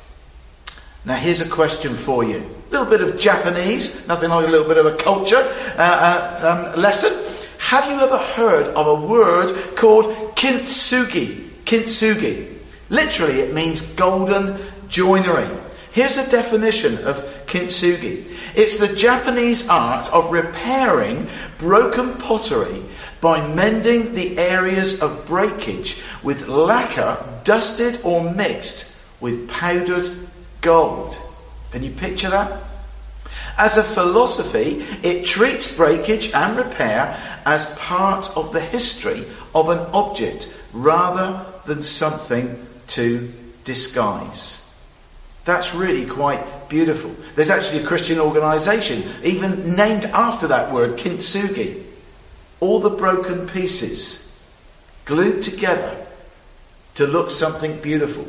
Now, 1.05 1.17
here's 1.17 1.41
a 1.41 1.49
question 1.49 1.97
for 1.97 2.25
you. 2.25 2.39
A 2.39 2.71
little 2.71 2.87
bit 2.87 3.01
of 3.01 3.19
Japanese, 3.19 4.07
nothing 4.07 4.31
like 4.31 4.47
a 4.47 4.51
little 4.51 4.69
bit 4.69 4.79
of 4.79 4.87
a 4.87 4.97
culture 4.97 5.43
uh, 5.77 5.79
uh, 5.79 6.73
um, 6.75 6.81
lesson. 6.81 7.13
Have 7.59 7.87
you 7.87 7.99
ever 8.01 8.19
heard 8.19 8.67
of 8.75 8.87
a 8.87 9.07
word 9.07 9.77
called 9.77 10.07
kintsugi? 10.35 11.49
Kintsugi. 11.65 12.60
Literally, 12.91 13.41
it 13.41 13.55
means 13.55 13.81
golden 13.81 14.59
joinery. 14.89 15.49
Here's 15.93 16.19
a 16.19 16.31
definition 16.31 16.99
of 16.99 17.25
kintsugi 17.47 18.27
it's 18.55 18.79
the 18.79 18.95
Japanese 18.95 19.69
art 19.69 20.13
of 20.13 20.33
repairing 20.33 21.29
broken 21.59 22.15
pottery 22.15 22.83
by 23.21 23.47
mending 23.47 24.15
the 24.15 24.39
areas 24.39 25.01
of 25.01 25.27
breakage 25.27 26.01
with 26.23 26.49
lacquer 26.49 27.17
dusted 27.45 28.01
or 28.03 28.33
mixed 28.33 28.97
with 29.21 29.49
powdered 29.49 30.09
gold. 30.61 31.19
Can 31.71 31.83
you 31.85 31.91
picture 31.91 32.31
that? 32.31 32.63
As 33.57 33.77
a 33.77 33.85
philosophy, 33.85 34.85
it 35.03 35.25
treats 35.25 35.77
breakage 35.77 36.33
and 36.33 36.57
repair 36.57 37.17
as 37.45 37.67
part 37.77 38.37
of 38.37 38.53
the 38.53 38.61
history 38.61 39.25
of 39.55 39.69
an 39.69 39.79
object 39.93 40.53
rather 40.73 41.47
than 41.67 41.83
something 41.83 42.67
to 42.91 43.33
disguise. 43.65 44.67
That's 45.45 45.75
really 45.75 46.07
quite 46.07 46.69
beautiful. 46.69 47.15
There's 47.35 47.51
actually 47.51 47.83
a 47.83 47.87
Christian 47.87 48.19
organisation 48.21 49.05
even 49.25 49.75
named 49.75 50.05
after 50.07 50.47
that 50.49 50.73
word, 50.73 50.99
kintsugi. 50.99 51.85
All 52.61 52.81
the 52.81 52.91
broken 52.91 53.49
pieces 53.49 54.39
glued 55.07 55.43
together 55.43 56.07
to 56.95 57.07
look 57.07 57.31
something 57.31 57.81
beautiful. 57.81 58.27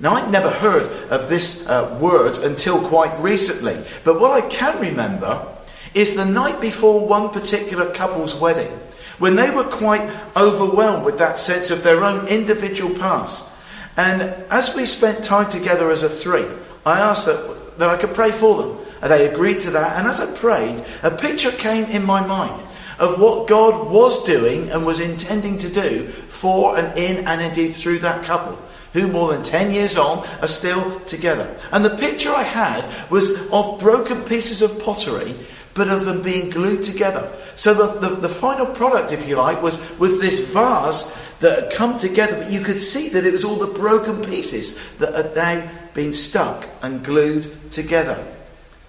Now, 0.00 0.14
I'd 0.14 0.30
never 0.30 0.48
heard 0.48 0.84
of 1.10 1.28
this 1.28 1.68
uh, 1.68 1.98
word 2.00 2.38
until 2.38 2.80
quite 2.88 3.14
recently, 3.20 3.76
but 4.02 4.18
what 4.18 4.42
I 4.42 4.48
can 4.48 4.80
remember 4.80 5.46
is 5.92 6.16
the 6.16 6.24
night 6.24 6.60
before 6.60 7.06
one 7.06 7.28
particular 7.28 7.92
couple's 7.92 8.34
wedding, 8.34 8.72
when 9.20 9.36
they 9.36 9.50
were 9.50 9.64
quite 9.64 10.10
overwhelmed 10.36 11.04
with 11.04 11.18
that 11.18 11.38
sense 11.38 11.70
of 11.70 11.84
their 11.84 12.04
own 12.04 12.26
individual 12.26 12.92
past. 12.98 13.48
And 13.96 14.22
as 14.50 14.74
we 14.74 14.86
spent 14.86 15.24
time 15.24 15.50
together 15.50 15.90
as 15.90 16.02
a 16.02 16.08
three, 16.08 16.46
I 16.84 16.98
asked 17.00 17.26
that, 17.26 17.78
that 17.78 17.88
I 17.88 17.96
could 17.96 18.14
pray 18.14 18.32
for 18.32 18.60
them. 18.60 18.78
And 19.02 19.12
they 19.12 19.28
agreed 19.28 19.60
to 19.62 19.70
that. 19.70 19.98
And 19.98 20.08
as 20.08 20.20
I 20.20 20.34
prayed, 20.34 20.84
a 21.02 21.10
picture 21.10 21.52
came 21.52 21.84
in 21.84 22.02
my 22.02 22.26
mind 22.26 22.62
of 22.98 23.20
what 23.20 23.48
God 23.48 23.90
was 23.90 24.24
doing 24.24 24.70
and 24.70 24.84
was 24.84 25.00
intending 25.00 25.58
to 25.58 25.70
do 25.70 26.08
for 26.08 26.76
and 26.78 26.96
in 26.98 27.26
and 27.26 27.40
indeed 27.40 27.72
through 27.72 28.00
that 28.00 28.24
couple 28.24 28.58
who 28.92 29.06
more 29.06 29.32
than 29.32 29.42
10 29.42 29.72
years 29.72 29.96
on 29.96 30.26
are 30.40 30.48
still 30.48 31.00
together. 31.00 31.56
And 31.72 31.84
the 31.84 31.96
picture 31.96 32.30
I 32.30 32.42
had 32.42 33.10
was 33.10 33.48
of 33.50 33.78
broken 33.78 34.22
pieces 34.24 34.62
of 34.62 34.82
pottery, 34.82 35.34
but 35.74 35.88
of 35.88 36.04
them 36.04 36.22
being 36.22 36.50
glued 36.50 36.82
together. 36.82 37.30
So 37.56 37.74
the, 37.74 38.08
the, 38.08 38.14
the, 38.16 38.28
final 38.28 38.66
product, 38.66 39.12
if 39.12 39.28
you 39.28 39.36
like, 39.36 39.62
was, 39.62 39.78
was 39.98 40.18
this 40.18 40.40
vase 40.40 41.16
that 41.40 41.64
had 41.64 41.72
come 41.72 41.98
together, 41.98 42.38
but 42.38 42.50
you 42.50 42.60
could 42.60 42.78
see 42.78 43.08
that 43.10 43.24
it 43.24 43.32
was 43.32 43.44
all 43.44 43.56
the 43.56 43.66
broken 43.66 44.24
pieces 44.24 44.78
that 44.98 45.14
had 45.14 45.36
now 45.36 45.70
been 45.94 46.12
stuck 46.12 46.66
and 46.82 47.04
glued 47.04 47.70
together. 47.70 48.24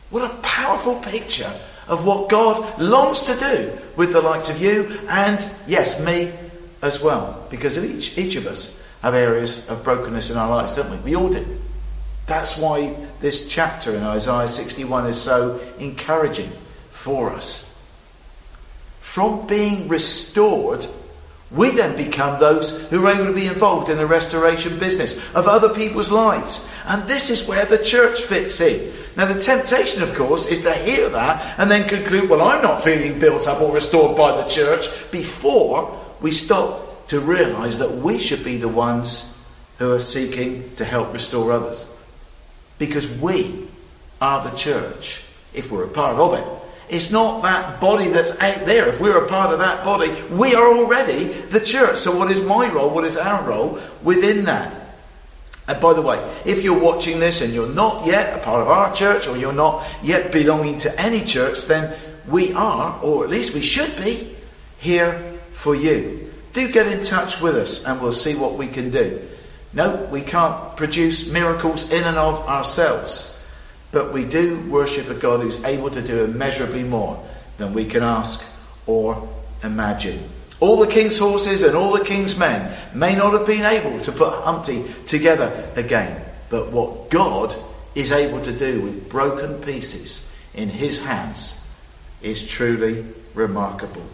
What 0.10 0.30
a 0.30 0.42
powerful 0.42 0.96
picture 0.96 1.52
of 1.88 2.06
what 2.06 2.30
God 2.30 2.80
longs 2.80 3.24
to 3.24 3.36
do 3.36 3.78
with 3.96 4.14
the 4.14 4.22
likes 4.22 4.50
of 4.50 4.62
you 4.62 5.00
and, 5.08 5.46
yes, 5.68 6.04
me 6.04 6.32
as 6.82 7.02
well, 7.02 7.46
because 7.50 7.78
of 7.78 7.86
each, 7.86 8.18
each 8.18 8.36
of 8.36 8.48
us 8.48 8.82
have 9.02 9.14
areas 9.14 9.70
of 9.70 9.84
brokenness 9.84 10.30
in 10.30 10.38
our 10.38 10.50
lives, 10.50 10.76
don't 10.76 10.92
we? 10.92 10.98
We 10.98 11.16
all 11.16 11.30
do. 11.30 11.46
That's 12.28 12.58
why 12.58 12.96
this 13.20 13.48
chapter 13.48 13.96
in 13.96 14.04
Isaiah 14.04 14.48
61 14.48 15.08
is 15.08 15.22
so 15.22 15.60
encouraging 15.80 16.52
for 17.02 17.32
us. 17.32 17.68
From 19.00 19.48
being 19.48 19.88
restored, 19.88 20.86
we 21.50 21.72
then 21.72 21.98
become 21.98 22.40
those 22.40 22.90
who 22.90 23.06
are 23.06 23.14
able 23.14 23.26
to 23.26 23.34
be 23.34 23.48
involved 23.48 23.90
in 23.90 23.98
the 23.98 24.06
restoration 24.06 24.78
business 24.80 25.18
of 25.34 25.48
other 25.48 25.74
people's 25.74 26.12
lives. 26.12 26.70
And 26.86 27.04
this 27.10 27.30
is 27.30 27.48
where 27.48 27.66
the 27.66 27.84
church 27.84 28.22
fits 28.22 28.62
in. 28.62 28.94
Now, 29.18 29.26
the 29.26 29.42
temptation, 29.42 30.02
of 30.02 30.14
course, 30.14 30.46
is 30.46 30.60
to 30.60 30.74
hear 30.74 31.10
that 31.10 31.60
and 31.60 31.70
then 31.70 31.90
conclude, 31.90 32.30
well, 32.30 32.42
I'm 32.42 32.62
not 32.62 32.84
feeling 32.84 33.20
built 33.20 33.48
up 33.48 33.60
or 33.60 33.74
restored 33.74 34.16
by 34.16 34.38
the 34.38 34.48
church 34.48 34.88
before 35.12 36.00
we 36.22 36.32
stop 36.32 37.08
to 37.08 37.20
realize 37.20 37.80
that 37.80 37.92
we 37.92 38.20
should 38.20 38.44
be 38.44 38.58
the 38.58 38.70
ones 38.70 39.38
who 39.80 39.92
are 39.92 40.00
seeking 40.00 40.74
to 40.76 40.86
help 40.86 41.12
restore 41.12 41.52
others. 41.52 41.92
Because 42.78 43.08
we 43.08 43.68
are 44.22 44.44
the 44.44 44.56
church, 44.56 45.24
if 45.54 45.72
we're 45.72 45.84
a 45.84 45.90
part 45.90 46.18
of 46.18 46.34
it. 46.36 46.61
It's 46.92 47.10
not 47.10 47.42
that 47.42 47.82
body 47.82 48.10
that's 48.10 48.32
out 48.40 48.66
there. 48.66 48.90
If 48.90 49.00
we're 49.00 49.26
a 49.26 49.28
part 49.28 49.52
of 49.52 49.60
that 49.60 49.84
body, 49.84 50.12
we 50.30 50.54
are 50.54 50.68
already 50.78 51.26
the 51.26 51.60
church. 51.60 51.98
So, 51.98 52.16
what 52.16 52.30
is 52.30 52.42
my 52.42 52.72
role? 52.72 52.90
What 52.90 53.06
is 53.06 53.18
our 53.18 53.44
role 53.48 53.80
within 54.04 54.46
that? 54.46 54.72
And 55.68 55.82
by 55.82 55.94
the 55.94 56.02
way, 56.02 56.20
if 56.46 56.64
you're 56.64 56.80
watching 56.80 57.20
this 57.20 57.42
and 57.42 57.54
you're 57.54 57.70
not 57.70 58.06
yet 58.06 58.38
a 58.38 58.44
part 58.44 58.62
of 58.62 58.68
our 58.68 58.94
church 58.94 59.28
or 59.28 59.38
you're 59.38 59.54
not 59.54 59.88
yet 60.04 60.32
belonging 60.32 60.78
to 60.80 61.02
any 61.02 61.24
church, 61.24 61.66
then 61.66 61.98
we 62.28 62.54
are, 62.54 63.00
or 63.02 63.24
at 63.24 63.30
least 63.30 63.54
we 63.54 63.62
should 63.62 63.96
be, 63.98 64.36
here 64.78 65.40
for 65.54 65.76
you 65.76 66.32
do 66.54 66.70
get 66.72 66.88
in 66.88 67.02
touch 67.02 67.42
with 67.42 67.56
us 67.56 67.86
and 67.86 68.02
we'll 68.02 68.12
see 68.12 68.36
what 68.36 68.56
we 68.56 68.68
can 68.68 68.92
do. 68.92 69.22
No, 69.74 69.96
we 70.12 70.22
can't 70.22 70.76
produce 70.76 71.30
miracles 71.32 71.92
in 71.92 72.04
and 72.04 72.18
of 72.18 72.46
ourselves, 72.48 73.31
but 73.92 74.14
we 74.14 74.26
do 74.26 74.60
worship 74.70 75.10
a 75.10 75.14
God 75.14 75.42
who's 75.42 75.64
able 75.64 75.90
to 75.92 76.02
do 76.02 76.24
immeasurably 76.24 76.84
more 76.84 77.24
than 77.58 77.74
we 77.74 77.86
can 77.86 78.04
ask 78.04 78.48
or 78.86 79.28
imagine. 79.64 80.24
All 80.60 80.78
the 80.78 80.88
king's 80.88 81.18
horses 81.18 81.64
and 81.64 81.76
all 81.76 81.92
the 81.92 82.04
king's 82.04 82.38
men 82.38 82.78
may 82.94 83.16
not 83.16 83.34
have 83.34 83.46
been 83.46 83.66
able 83.66 84.00
to 84.02 84.12
put 84.12 84.34
Humpty 84.44 84.86
together 85.08 85.72
again, 85.76 86.24
but 86.50 86.72
what 86.72 87.10
God 87.10 87.56
is 87.96 88.12
able 88.12 88.42
to 88.42 88.54
do 88.54 88.82
with 88.82 89.10
broken 89.10 89.56
pieces 89.62 90.32
in 90.54 90.70
his 90.70 91.04
hands 91.04 91.68
is 92.22 92.48
truly 92.48 93.06
remarkable. 93.34 94.06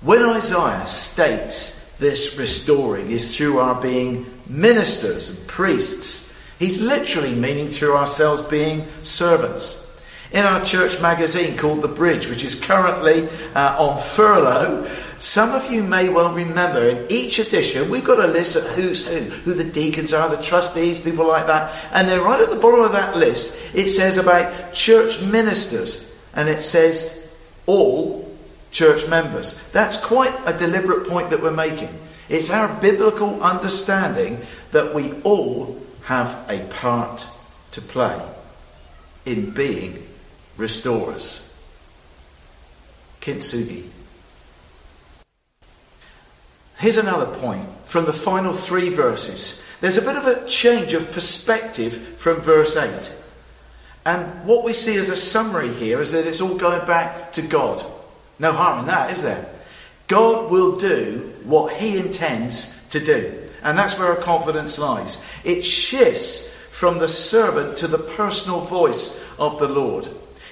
When 0.00 0.22
Isaiah 0.22 0.86
states 0.86 1.78
this 1.98 2.38
restoring 2.38 3.10
is 3.10 3.36
through 3.36 3.58
our 3.58 3.80
being 3.80 4.26
ministers 4.46 5.30
and 5.30 5.48
priests, 5.48 6.27
he's 6.58 6.80
literally 6.80 7.34
meaning 7.34 7.68
through 7.68 7.96
ourselves 7.96 8.42
being 8.42 8.86
servants. 9.02 9.84
In 10.30 10.44
our 10.44 10.62
church 10.64 11.00
magazine 11.00 11.56
called 11.56 11.80
The 11.80 11.88
Bridge, 11.88 12.28
which 12.28 12.44
is 12.44 12.54
currently 12.54 13.28
uh, 13.54 13.76
on 13.78 13.96
furlough, 13.96 14.86
Some 15.18 15.50
of 15.50 15.70
you 15.70 15.82
may 15.82 16.08
well 16.08 16.32
remember 16.32 16.88
in 16.88 17.06
each 17.10 17.40
edition, 17.40 17.90
we've 17.90 18.04
got 18.04 18.20
a 18.20 18.28
list 18.28 18.54
of 18.54 18.64
who's 18.68 19.06
who, 19.06 19.18
who 19.18 19.54
the 19.54 19.64
deacons 19.64 20.12
are, 20.12 20.28
the 20.28 20.40
trustees, 20.40 20.98
people 20.98 21.26
like 21.26 21.48
that. 21.48 21.74
And 21.92 22.08
then 22.08 22.22
right 22.22 22.40
at 22.40 22.50
the 22.50 22.56
bottom 22.56 22.80
of 22.80 22.92
that 22.92 23.16
list, 23.16 23.58
it 23.74 23.88
says 23.88 24.16
about 24.16 24.72
church 24.72 25.20
ministers. 25.20 26.12
And 26.34 26.48
it 26.48 26.62
says 26.62 27.28
all 27.66 28.32
church 28.70 29.08
members. 29.08 29.60
That's 29.72 29.96
quite 29.96 30.34
a 30.46 30.56
deliberate 30.56 31.08
point 31.08 31.30
that 31.30 31.42
we're 31.42 31.50
making. 31.50 31.90
It's 32.28 32.50
our 32.50 32.68
biblical 32.80 33.42
understanding 33.42 34.40
that 34.70 34.94
we 34.94 35.20
all 35.22 35.82
have 36.08 36.42
a 36.48 36.58
part 36.68 37.28
to 37.70 37.82
play 37.82 38.18
in 39.26 39.50
being 39.50 40.08
restorers. 40.56 41.54
Kintsugi. 43.20 43.84
Here's 46.78 46.96
another 46.96 47.26
point 47.40 47.68
from 47.84 48.06
the 48.06 48.14
final 48.14 48.54
three 48.54 48.88
verses. 48.88 49.62
There's 49.82 49.98
a 49.98 50.02
bit 50.02 50.16
of 50.16 50.26
a 50.26 50.46
change 50.46 50.94
of 50.94 51.12
perspective 51.12 52.16
from 52.16 52.40
verse 52.40 52.74
8. 52.74 53.14
And 54.06 54.46
what 54.46 54.64
we 54.64 54.72
see 54.72 54.96
as 54.96 55.10
a 55.10 55.16
summary 55.16 55.74
here 55.74 56.00
is 56.00 56.12
that 56.12 56.26
it's 56.26 56.40
all 56.40 56.56
going 56.56 56.86
back 56.86 57.34
to 57.34 57.42
God. 57.42 57.84
No 58.38 58.52
harm 58.52 58.78
in 58.78 58.86
that, 58.86 59.10
is 59.10 59.22
there? 59.22 59.46
God 60.06 60.50
will 60.50 60.78
do 60.78 61.34
what 61.44 61.74
He 61.74 61.98
intends 61.98 62.82
to 62.88 62.98
do. 62.98 63.37
And 63.62 63.76
that's 63.76 63.98
where 63.98 64.08
our 64.08 64.16
confidence 64.16 64.78
lies. 64.78 65.24
It 65.44 65.62
shifts 65.62 66.54
from 66.70 66.98
the 66.98 67.08
servant 67.08 67.76
to 67.78 67.86
the 67.86 67.98
personal 67.98 68.60
voice 68.60 69.24
of 69.38 69.58
the 69.58 69.68
Lord. 69.68 70.08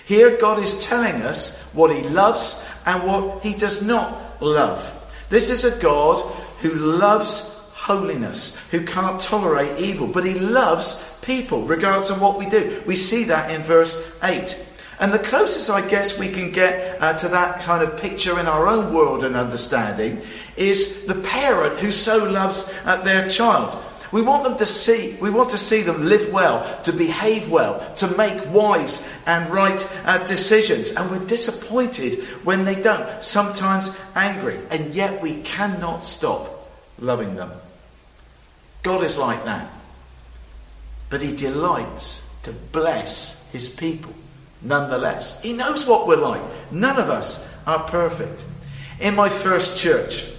Here, 0.07 0.37
God 0.37 0.62
is 0.62 0.85
telling 0.85 1.23
us 1.23 1.61
what 1.73 1.95
He 1.95 2.03
loves 2.09 2.66
and 2.85 3.03
what 3.05 3.42
He 3.42 3.55
does 3.55 3.83
not 3.83 4.42
love. 4.42 4.92
This 5.29 5.51
is 5.51 5.64
a 5.64 5.81
God 5.81 6.21
who 6.61 6.71
loves 6.71 7.53
holiness, 7.73 8.57
who 8.71 8.85
can't 8.85 9.21
tolerate 9.21 9.79
evil, 9.79 10.07
but 10.07 10.25
He 10.25 10.35
loves 10.35 11.16
people, 11.23 11.62
regardless 11.62 12.11
of 12.11 12.21
what 12.21 12.38
we 12.38 12.49
do. 12.49 12.83
We 12.87 12.97
see 12.97 13.25
that 13.25 13.51
in 13.51 13.62
verse 13.62 14.16
8. 14.23 14.66
And 14.99 15.13
the 15.13 15.19
closest 15.19 15.69
I 15.69 15.87
guess 15.87 16.19
we 16.19 16.29
can 16.29 16.53
get 16.53 17.03
uh, 17.03 17.13
to 17.19 17.29
that 17.29 17.61
kind 17.61 17.83
of 17.83 18.01
picture 18.01 18.41
in 18.41 18.47
our 18.47 18.67
own 18.67 18.95
world 18.95 19.25
and 19.25 19.37
understanding 19.37 20.23
is 20.57 21.05
the 21.05 21.15
parent 21.15 21.79
who 21.81 21.93
so 21.93 22.25
loves 22.25 22.75
uh, 22.85 23.03
their 23.03 23.29
child. 23.29 23.83
We 24.13 24.23
want 24.23 24.45
them 24.45 24.57
to 24.57 24.67
see, 24.67 25.17
we 25.21 25.29
want 25.29 25.51
to 25.51 25.59
see 25.59 25.83
them 25.83 26.07
live 26.07 26.33
well, 26.33 26.83
to 26.85 26.93
behave 26.93 27.51
well, 27.51 27.95
to 27.97 28.17
make 28.17 28.51
wise 28.51 29.07
and 29.27 29.53
right 29.53 30.03
uh, 30.07 30.25
decisions. 30.27 30.93
And 30.93 31.11
we're 31.11 31.27
disappointed 31.27 32.23
when 32.45 32.65
they 32.65 32.81
don't, 32.81 33.23
sometimes 33.23 33.99
angry. 34.15 34.59
And 34.71 34.95
yet 34.95 35.21
we 35.21 35.43
cannot 35.43 36.05
stop 36.05 36.71
loving 36.99 37.35
them. 37.35 37.51
God 38.83 39.03
is 39.05 39.19
like 39.19 39.45
that. 39.45 39.69
But 41.11 41.21
He 41.21 41.37
delights 41.37 42.33
to 42.45 42.53
bless 42.53 43.51
His 43.51 43.69
people 43.69 44.15
nonetheless. 44.67 45.41
He 45.41 45.53
knows 45.53 45.87
what 45.87 46.07
we're 46.07 46.17
like. 46.17 46.43
None 46.71 46.99
of 46.99 47.09
us 47.09 47.53
are 47.67 47.85
perfect. 47.85 48.45
In 49.01 49.15
my 49.15 49.29
first 49.29 49.79
church, 49.79 50.31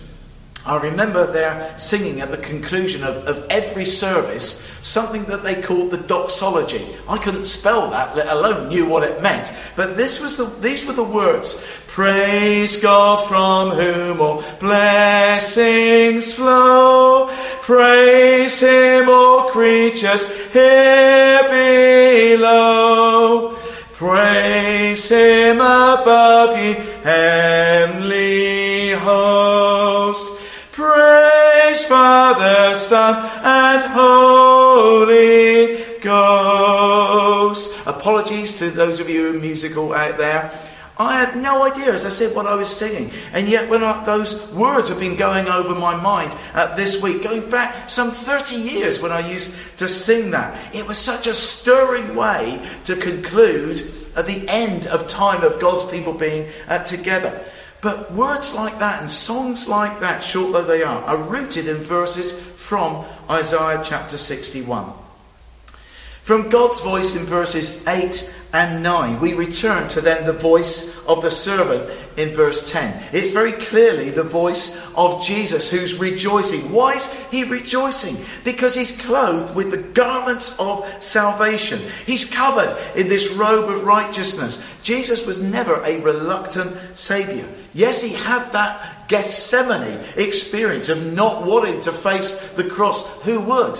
I 0.65 0.77
remember 0.81 1.31
there 1.31 1.77
singing 1.77 2.19
at 2.19 2.29
the 2.29 2.37
conclusion 2.37 3.03
of, 3.03 3.15
of 3.27 3.47
every 3.49 3.85
service 3.85 4.67
something 4.81 5.23
that 5.25 5.43
they 5.43 5.61
called 5.61 5.91
the 5.91 5.97
doxology. 5.97 6.85
I 7.07 7.17
couldn't 7.17 7.45
spell 7.45 7.89
that, 7.91 8.15
let 8.15 8.27
alone 8.27 8.69
knew 8.69 8.85
what 8.85 9.03
it 9.03 9.21
meant. 9.21 9.53
But 9.75 9.97
this 9.97 10.19
was 10.21 10.37
the, 10.37 10.45
these 10.45 10.85
were 10.85 10.93
the 10.93 11.03
words 11.03 11.65
Praise 11.87 12.77
God 12.77 13.27
from 13.27 13.71
whom 13.71 14.21
all 14.21 14.43
blessings 14.59 16.33
flow. 16.33 17.27
Praise 17.61 18.59
Him, 18.59 19.09
all 19.09 19.49
creatures 19.49 20.25
here 20.51 21.41
below. 22.37 23.56
Praise 23.97 25.09
him 25.09 25.57
above 25.57 26.55
ye 26.55 26.73
heavenly 27.01 28.91
host. 28.91 30.39
Praise 30.71 31.83
Father, 31.87 32.75
Son, 32.75 33.15
and 33.43 33.81
Holy 33.91 35.83
Ghost. 35.99 37.73
Apologies 37.87 38.59
to 38.59 38.69
those 38.69 38.99
of 38.99 39.09
you 39.09 39.33
musical 39.33 39.91
out 39.95 40.19
there. 40.19 40.51
I 40.99 41.23
had 41.23 41.37
no 41.37 41.63
idea, 41.63 41.93
as 41.93 42.05
I 42.05 42.09
said, 42.09 42.35
what 42.35 42.47
I 42.47 42.55
was 42.55 42.75
singing. 42.75 43.11
And 43.33 43.47
yet, 43.47 43.69
when 43.69 43.83
I, 43.83 44.03
those 44.03 44.51
words 44.53 44.89
have 44.89 44.99
been 44.99 45.15
going 45.15 45.47
over 45.47 45.75
my 45.75 45.95
mind 45.95 46.35
uh, 46.53 46.75
this 46.75 47.01
week, 47.01 47.23
going 47.23 47.49
back 47.49 47.89
some 47.89 48.09
30 48.09 48.55
years 48.55 48.99
when 48.99 49.11
I 49.11 49.27
used 49.27 49.53
to 49.77 49.87
sing 49.87 50.31
that, 50.31 50.75
it 50.75 50.87
was 50.87 50.97
such 50.97 51.27
a 51.27 51.33
stirring 51.33 52.15
way 52.15 52.67
to 52.85 52.95
conclude 52.95 53.81
at 54.15 54.25
the 54.25 54.47
end 54.49 54.87
of 54.87 55.07
time 55.07 55.43
of 55.43 55.59
God's 55.59 55.89
people 55.89 56.13
being 56.13 56.49
uh, 56.67 56.83
together. 56.83 57.45
But 57.81 58.11
words 58.11 58.55
like 58.55 58.79
that 58.79 59.01
and 59.01 59.11
songs 59.11 59.67
like 59.67 59.99
that, 59.99 60.23
short 60.23 60.51
though 60.51 60.63
they 60.63 60.81
are, 60.81 61.03
are 61.03 61.17
rooted 61.17 61.67
in 61.67 61.77
verses 61.77 62.31
from 62.31 63.05
Isaiah 63.29 63.81
chapter 63.83 64.17
61. 64.17 65.06
From 66.27 66.49
God's 66.49 66.81
voice 66.81 67.15
in 67.15 67.23
verses 67.23 67.87
8 67.87 68.37
and 68.51 68.83
9, 68.83 69.21
we 69.21 69.33
return 69.33 69.87
to 69.87 70.01
then 70.01 70.25
the 70.25 70.33
voice 70.33 70.93
of 71.05 71.21
the 71.21 71.31
servant 71.31 71.89
in 72.17 72.35
verse 72.35 72.69
10. 72.69 73.01
It's 73.13 73.31
very 73.31 73.53
clearly 73.53 74.09
the 74.09 74.23
voice 74.23 74.77
of 74.97 75.23
Jesus 75.23 75.71
who's 75.71 75.97
rejoicing. 75.97 76.69
Why 76.73 76.95
is 76.95 77.05
he 77.31 77.45
rejoicing? 77.45 78.17
Because 78.43 78.75
he's 78.75 78.99
clothed 78.99 79.55
with 79.55 79.71
the 79.71 79.77
garments 79.77 80.59
of 80.59 80.85
salvation. 81.01 81.79
He's 82.05 82.29
covered 82.29 82.77
in 82.97 83.07
this 83.07 83.31
robe 83.31 83.69
of 83.69 83.85
righteousness. 83.85 84.61
Jesus 84.83 85.25
was 85.25 85.41
never 85.41 85.81
a 85.85 86.01
reluctant 86.01 86.75
Saviour. 86.93 87.47
Yes, 87.73 88.01
he 88.01 88.11
had 88.11 88.51
that 88.51 89.07
Gethsemane 89.07 90.03
experience 90.17 90.89
of 90.89 91.13
not 91.13 91.45
wanting 91.45 91.79
to 91.83 91.93
face 91.93 92.51
the 92.57 92.65
cross. 92.65 93.07
Who 93.21 93.39
would? 93.39 93.79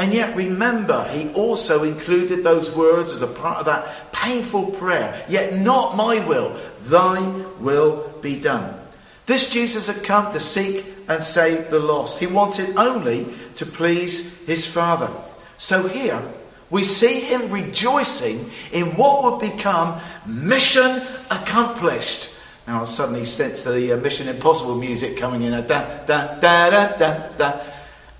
And 0.00 0.14
yet, 0.14 0.34
remember, 0.34 1.06
he 1.08 1.30
also 1.34 1.82
included 1.82 2.42
those 2.42 2.74
words 2.74 3.12
as 3.12 3.20
a 3.20 3.26
part 3.26 3.58
of 3.58 3.66
that 3.66 4.10
painful 4.12 4.70
prayer. 4.70 5.26
Yet, 5.28 5.56
not 5.56 5.94
my 5.94 6.26
will, 6.26 6.58
thy 6.84 7.20
will 7.60 8.10
be 8.22 8.40
done. 8.40 8.80
This 9.26 9.50
Jesus 9.50 9.94
had 9.94 10.02
come 10.02 10.32
to 10.32 10.40
seek 10.40 10.86
and 11.06 11.22
save 11.22 11.68
the 11.68 11.78
lost. 11.78 12.18
He 12.18 12.26
wanted 12.26 12.78
only 12.78 13.26
to 13.56 13.66
please 13.66 14.42
his 14.46 14.64
Father. 14.64 15.10
So, 15.58 15.86
here 15.86 16.22
we 16.70 16.82
see 16.84 17.20
him 17.20 17.50
rejoicing 17.50 18.50
in 18.72 18.96
what 18.96 19.22
would 19.22 19.52
become 19.52 20.00
mission 20.26 21.02
accomplished. 21.30 22.32
Now, 22.66 22.80
I 22.80 22.84
suddenly 22.84 23.26
sense 23.26 23.64
the 23.64 23.92
uh, 23.92 23.96
Mission 23.98 24.28
Impossible 24.28 24.76
music 24.76 25.18
coming 25.18 25.42
in. 25.42 25.52
Da, 25.52 26.04
da, 26.06 26.36
da, 26.36 26.70
da, 26.70 26.96
da, 26.96 27.28
da. 27.36 27.60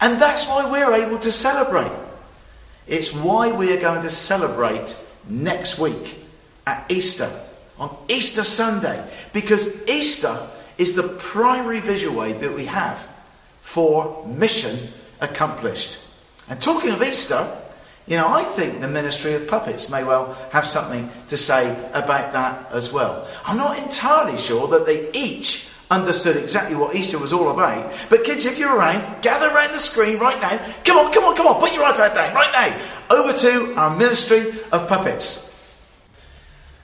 And 0.01 0.21
that's 0.21 0.49
why 0.49 0.71
we're 0.71 0.95
able 0.95 1.19
to 1.19 1.33
celebrate. 1.33 1.93
It's 2.87 3.13
why 3.15 3.53
we 3.53 3.73
are 3.73 3.81
going 3.81 4.03
to 4.03 4.11
celebrate 4.11 5.01
next 5.29 5.79
week 5.79 6.17
at 6.67 6.91
Easter, 6.91 7.31
on 7.79 7.97
Easter 8.09 8.45
Sunday, 8.45 9.05
because 9.33 9.87
Easter 9.89 10.37
is 10.79 10.95
the 10.95 11.03
primary 11.19 11.81
visual 11.81 12.25
aid 12.25 12.41
that 12.41 12.55
we 12.55 12.65
have 12.65 13.07
for 13.63 14.27
mission 14.27 14.89
accomplished. 15.21 15.99
And 16.49 16.61
talking 16.61 16.91
of 16.91 17.03
Easter, 17.03 17.47
you 18.07 18.17
know, 18.17 18.27
I 18.27 18.43
think 18.43 18.81
the 18.81 18.89
Ministry 18.89 19.35
of 19.35 19.47
Puppets 19.47 19.89
may 19.89 20.03
well 20.03 20.35
have 20.51 20.67
something 20.67 21.09
to 21.29 21.37
say 21.37 21.71
about 21.93 22.33
that 22.33 22.73
as 22.73 22.93
well. 22.93 23.29
I'm 23.45 23.57
not 23.57 23.79
entirely 23.79 24.37
sure 24.37 24.67
that 24.69 24.87
they 24.87 25.11
each 25.13 25.69
understood 25.91 26.37
exactly 26.37 26.77
what 26.77 26.95
Easter 26.95 27.19
was 27.19 27.33
all 27.33 27.51
about. 27.51 27.93
But 28.09 28.25
kids, 28.25 28.47
if 28.47 28.59
you're 28.59 28.77
around, 28.77 29.23
gather 29.23 29.49
around 29.49 29.73
the 29.73 29.81
screen 29.81 30.19
right 30.19 30.41
now. 30.41 30.59
Come 30.85 30.99
on, 30.99 31.13
come 31.13 31.25
on, 31.25 31.37
come 31.37 31.47
on, 31.47 31.61
put 31.61 31.73
your 31.75 31.85
iPad 31.85 32.15
down 32.15 32.35
right 32.35 32.53
now. 32.53 33.17
Over 33.17 33.37
to 33.39 33.75
our 33.75 33.97
Ministry 33.97 34.55
of 34.73 34.89
Puppets. 34.89 35.49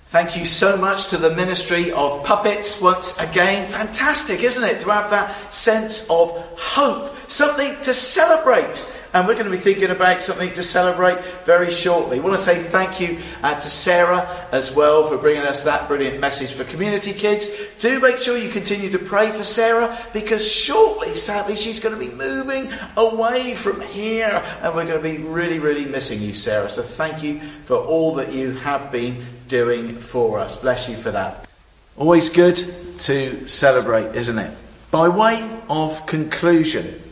Thank 0.07 0.37
you 0.37 0.47
so 0.47 0.77
much 0.77 1.09
to 1.09 1.17
the 1.17 1.35
Ministry 1.35 1.93
of 1.93 2.25
Puppets 2.25 2.81
once 2.81 3.19
again. 3.19 3.69
Fantastic, 3.69 4.43
isn't 4.43 4.65
it? 4.65 4.81
To 4.81 4.91
have 4.91 5.11
that 5.11 5.53
sense 5.53 6.09
of 6.09 6.31
hope, 6.59 7.15
something 7.29 7.75
to 7.83 7.93
celebrate 7.93 8.96
and 9.17 9.27
we're 9.27 9.33
going 9.33 9.47
to 9.47 9.51
be 9.51 9.57
thinking 9.57 9.89
about 9.89 10.23
something 10.23 10.53
to 10.53 10.63
celebrate 10.63 11.19
very 11.47 11.71
shortly. 11.71 12.19
I 12.19 12.23
want 12.23 12.37
to 12.37 12.43
say 12.43 12.63
thank 12.63 13.01
you 13.01 13.19
uh, 13.43 13.55
to 13.55 13.69
Sarah 13.69 14.47
as 14.53 14.77
well 14.77 15.09
for 15.09 15.17
bringing 15.17 15.45
us 15.45 15.65
that 15.65 15.89
brilliant 15.89 16.21
message 16.21 16.53
for 16.53 16.65
community 16.65 17.15
kids. 17.15 17.49
Do 17.79 17.99
make 17.99 18.19
sure 18.19 18.37
you 18.37 18.51
continue 18.51 18.91
to 18.91 18.99
pray 18.99 19.33
for 19.33 19.43
Sarah 19.43 19.99
because 20.13 20.47
shortly, 20.47 21.17
sadly, 21.17 21.57
she's 21.57 21.81
going 21.81 21.99
to 21.99 21.99
be 21.99 22.15
moving 22.15 22.71
away 22.99 23.55
from 23.55 23.81
here 23.81 24.45
and 24.61 24.75
we're 24.75 24.85
going 24.85 25.03
to 25.03 25.17
be 25.17 25.25
really, 25.25 25.61
really 25.61 25.87
missing 25.87 26.21
you, 26.21 26.35
Sarah. 26.35 26.69
So 26.69 26.83
thank 26.83 27.23
you 27.23 27.41
for 27.65 27.77
all 27.77 28.17
that 28.17 28.35
you 28.35 28.51
have 28.51 28.93
been 28.93 29.25
doing 29.49 29.97
for 29.97 30.39
us. 30.39 30.57
Bless 30.59 30.91
you 30.91 30.97
for 30.97 31.13
that. 31.13 31.49
Always 31.97 32.29
good 32.29 32.57
to 32.99 33.47
celebrate, 33.49 34.15
isn't 34.15 34.39
it? 34.39 34.55
By 34.91 35.09
way 35.09 35.59
of 35.71 36.05
conclusion, 36.05 37.03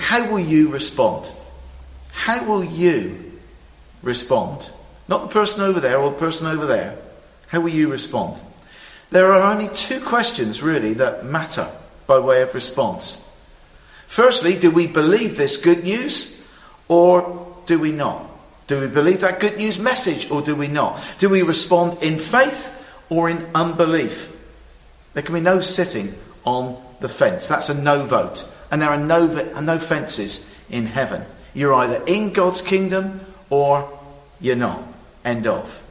how 0.00 0.28
will 0.30 0.40
you 0.40 0.70
respond? 0.70 1.30
How 2.10 2.42
will 2.44 2.64
you 2.64 3.38
respond? 4.02 4.70
Not 5.08 5.22
the 5.22 5.28
person 5.28 5.62
over 5.62 5.78
there 5.78 5.98
or 5.98 6.10
the 6.10 6.16
person 6.16 6.46
over 6.46 6.66
there. 6.66 6.96
How 7.48 7.60
will 7.60 7.70
you 7.70 7.90
respond? 7.90 8.40
There 9.10 9.32
are 9.32 9.52
only 9.52 9.68
two 9.68 10.00
questions 10.00 10.62
really 10.62 10.94
that 10.94 11.26
matter 11.26 11.70
by 12.06 12.18
way 12.18 12.40
of 12.42 12.54
response. 12.54 13.26
Firstly, 14.06 14.56
do 14.56 14.70
we 14.70 14.86
believe 14.86 15.36
this 15.36 15.58
good 15.58 15.84
news 15.84 16.48
or 16.88 17.54
do 17.66 17.78
we 17.78 17.92
not? 17.92 18.26
Do 18.68 18.80
we 18.80 18.88
believe 18.88 19.20
that 19.20 19.38
good 19.38 19.58
news 19.58 19.78
message 19.78 20.30
or 20.30 20.42
do 20.42 20.56
we 20.56 20.66
not? 20.66 20.98
Do 21.18 21.28
we 21.28 21.42
respond 21.42 22.02
in 22.02 22.18
faith 22.18 22.74
or 23.10 23.28
in 23.28 23.46
unbelief? 23.54 24.34
There 25.12 25.22
can 25.22 25.34
be 25.34 25.40
no 25.40 25.60
sitting 25.60 26.14
on 26.44 26.82
the 27.00 27.08
fence. 27.08 27.46
That's 27.46 27.68
a 27.68 27.74
no 27.74 28.04
vote. 28.04 28.50
And 28.70 28.80
there 28.80 28.90
are 28.90 28.98
no, 28.98 29.26
no 29.60 29.78
fences 29.78 30.48
in 30.68 30.86
heaven. 30.86 31.24
You're 31.54 31.74
either 31.74 32.02
in 32.06 32.32
God's 32.32 32.62
kingdom 32.62 33.20
or 33.48 33.98
you're 34.40 34.56
not. 34.56 34.82
End 35.24 35.46
of. 35.46 35.82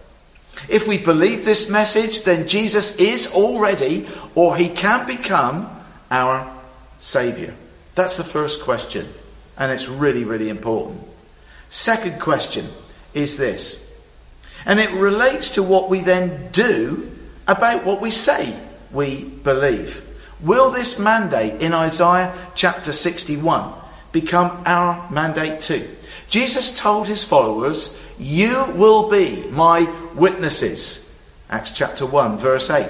If 0.68 0.88
we 0.88 0.98
believe 0.98 1.46
this 1.46 1.70
message, 1.70 2.24
then 2.24 2.48
Jesus 2.48 2.96
is 2.98 3.34
already 3.34 4.08
or 4.36 4.58
he 4.58 4.70
can 4.70 5.06
become 5.06 5.70
our 6.10 6.56
Saviour. 7.00 7.54
That's 7.96 8.18
the 8.18 8.24
first 8.24 8.64
question. 8.64 9.08
And 9.58 9.72
it's 9.72 9.88
really, 9.88 10.24
really 10.24 10.50
important. 10.50 11.02
Second 11.70 12.20
question 12.20 12.68
is 13.14 13.38
this. 13.38 13.86
And 14.66 14.80
it 14.80 14.92
relates 14.92 15.52
to 15.52 15.64
what 15.64 15.90
we 15.90 16.02
then 16.02 16.50
do 16.52 17.12
about 17.48 17.86
what 17.86 18.02
we 18.02 18.12
say 18.12 18.58
we 18.92 19.24
believe. 19.24 20.06
Will 20.42 20.72
this 20.72 20.98
mandate 20.98 21.62
in 21.62 21.74
Isaiah 21.74 22.34
chapter 22.56 22.94
61 22.94 23.74
become 24.12 24.64
our 24.66 25.10
mandate 25.12 25.62
too? 25.62 25.88
Jesus 26.30 26.78
told 26.78 27.08
his 27.08 27.24
followers, 27.24 28.02
You 28.18 28.66
will 28.76 29.10
be 29.10 29.46
my 29.50 29.92
witnesses. 30.16 31.06
Acts 31.50 31.72
chapter 31.72 32.06
1, 32.06 32.38
verse 32.38 32.70
8. 32.70 32.88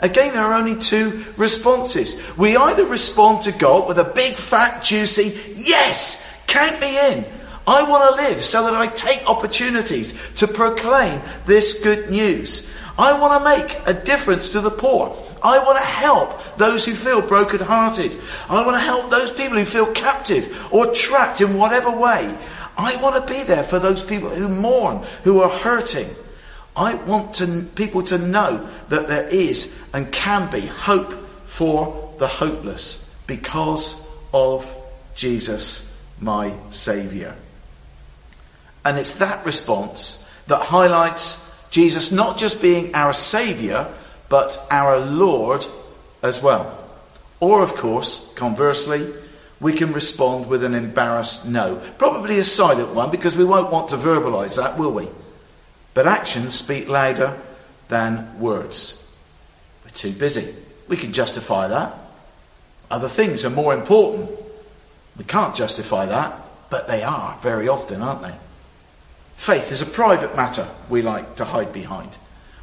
Again, 0.00 0.32
there 0.32 0.44
are 0.44 0.54
only 0.54 0.76
two 0.76 1.24
responses. 1.36 2.36
We 2.36 2.56
either 2.56 2.86
respond 2.86 3.42
to 3.42 3.52
God 3.52 3.86
with 3.86 3.98
a 3.98 4.12
big, 4.14 4.34
fat, 4.34 4.82
juicy, 4.82 5.38
yes, 5.56 6.42
count 6.46 6.80
me 6.80 7.12
in. 7.12 7.24
I 7.66 7.82
want 7.82 8.16
to 8.16 8.22
live 8.22 8.44
so 8.44 8.64
that 8.64 8.74
I 8.74 8.86
take 8.88 9.28
opportunities 9.28 10.14
to 10.36 10.48
proclaim 10.48 11.20
this 11.44 11.82
good 11.82 12.10
news. 12.10 12.74
I 12.98 13.18
want 13.20 13.42
to 13.42 13.48
make 13.48 13.78
a 13.86 14.02
difference 14.02 14.48
to 14.50 14.60
the 14.60 14.70
poor. 14.70 15.14
I 15.42 15.58
want 15.64 15.78
to 15.78 15.84
help 15.84 16.56
those 16.56 16.84
who 16.84 16.94
feel 16.94 17.22
brokenhearted. 17.22 18.16
I 18.48 18.64
want 18.64 18.76
to 18.76 18.84
help 18.84 19.10
those 19.10 19.30
people 19.30 19.58
who 19.58 19.64
feel 19.64 19.92
captive 19.92 20.72
or 20.72 20.92
trapped 20.92 21.40
in 21.40 21.56
whatever 21.56 21.90
way. 21.90 22.36
I 22.76 22.96
want 23.02 23.16
to 23.16 23.32
be 23.32 23.42
there 23.42 23.64
for 23.64 23.78
those 23.78 24.02
people 24.02 24.28
who 24.30 24.48
mourn, 24.48 25.04
who 25.24 25.40
are 25.40 25.50
hurting. 25.50 26.08
I 26.76 26.94
want 26.94 27.34
to, 27.36 27.62
people 27.74 28.02
to 28.04 28.18
know 28.18 28.68
that 28.88 29.08
there 29.08 29.28
is 29.28 29.78
and 29.92 30.12
can 30.12 30.50
be 30.50 30.60
hope 30.60 31.12
for 31.46 32.14
the 32.18 32.28
hopeless 32.28 33.12
because 33.26 34.08
of 34.32 34.76
Jesus, 35.14 35.98
my 36.20 36.54
Saviour. 36.70 37.34
And 38.84 38.98
it's 38.98 39.18
that 39.18 39.44
response 39.44 40.26
that 40.46 40.62
highlights 40.62 41.54
Jesus 41.70 42.12
not 42.12 42.38
just 42.38 42.62
being 42.62 42.94
our 42.94 43.12
Saviour, 43.12 43.92
but 44.30 44.66
our 44.70 44.98
Lord 44.98 45.66
as 46.22 46.42
well. 46.42 46.78
Or, 47.40 47.62
of 47.62 47.74
course, 47.74 48.32
conversely, 48.34 49.12
we 49.60 49.74
can 49.74 49.92
respond 49.92 50.46
with 50.46 50.64
an 50.64 50.74
embarrassed 50.74 51.46
no. 51.46 51.82
Probably 51.98 52.38
a 52.38 52.44
silent 52.44 52.94
one 52.94 53.10
because 53.10 53.36
we 53.36 53.44
won't 53.44 53.70
want 53.70 53.88
to 53.88 53.96
verbalise 53.96 54.56
that, 54.56 54.78
will 54.78 54.92
we? 54.92 55.08
But 55.92 56.06
actions 56.06 56.54
speak 56.54 56.88
louder 56.88 57.38
than 57.88 58.38
words. 58.38 58.96
We're 59.84 59.90
too 59.90 60.12
busy. 60.12 60.54
We 60.88 60.96
can 60.96 61.12
justify 61.12 61.68
that. 61.68 61.94
Other 62.90 63.08
things 63.08 63.44
are 63.44 63.50
more 63.50 63.74
important. 63.74 64.30
We 65.16 65.24
can't 65.24 65.54
justify 65.54 66.06
that, 66.06 66.40
but 66.70 66.86
they 66.86 67.02
are 67.02 67.36
very 67.42 67.68
often, 67.68 68.00
aren't 68.00 68.22
they? 68.22 68.34
Faith 69.34 69.72
is 69.72 69.82
a 69.82 69.86
private 69.86 70.36
matter 70.36 70.68
we 70.88 71.02
like 71.02 71.36
to 71.36 71.44
hide 71.44 71.72
behind. 71.72 72.16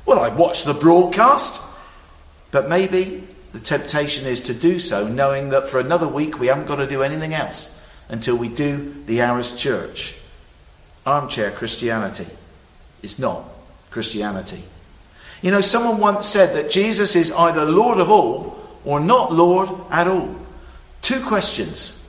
Well, 0.08 0.22
I 0.22 0.30
watch 0.30 0.64
the 0.64 0.74
broadcast, 0.74 1.62
but 2.52 2.70
maybe 2.70 3.28
the 3.52 3.60
temptation 3.60 4.26
is 4.26 4.40
to 4.42 4.54
do 4.54 4.80
so 4.80 5.06
knowing 5.06 5.50
that 5.50 5.68
for 5.68 5.82
another 5.82 6.08
week 6.08 6.40
we 6.40 6.48
haven't 6.48 6.66
got 6.66 6.78
to 6.78 6.88
do 6.88 7.04
anything 7.04 7.34
else 7.34 7.78
until 8.08 8.38
we 8.38 8.48
do 8.48 8.96
the 9.06 9.22
hours 9.22 9.54
church. 9.58 10.16
Armchair 11.06 11.52
Christianity 11.52 12.28
is 13.04 13.20
not 13.20 13.44
Christianity. 13.92 14.64
You 15.42 15.52
know, 15.52 15.60
someone 15.60 16.00
once 16.00 16.26
said 16.26 16.56
that 16.56 16.72
Jesus 16.72 17.18
is 17.18 17.34
either 17.34 17.66
Lord 17.66 18.00
of 18.00 18.10
all 18.10 18.58
or 18.86 19.02
not 19.02 19.34
Lord 19.34 19.70
at 19.92 20.08
all. 20.08 20.38
Two 21.02 21.22
questions, 21.26 22.02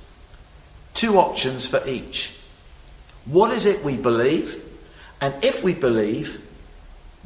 two 0.95 1.19
options 1.19 1.67
for 1.67 1.85
each. 1.85 2.37
What 3.25 3.51
is 3.51 3.67
it 3.67 3.85
we 3.85 3.97
believe? 3.97 4.65
And 5.21 5.35
if 5.45 5.65
we 5.65 5.75
believe, 5.75 6.45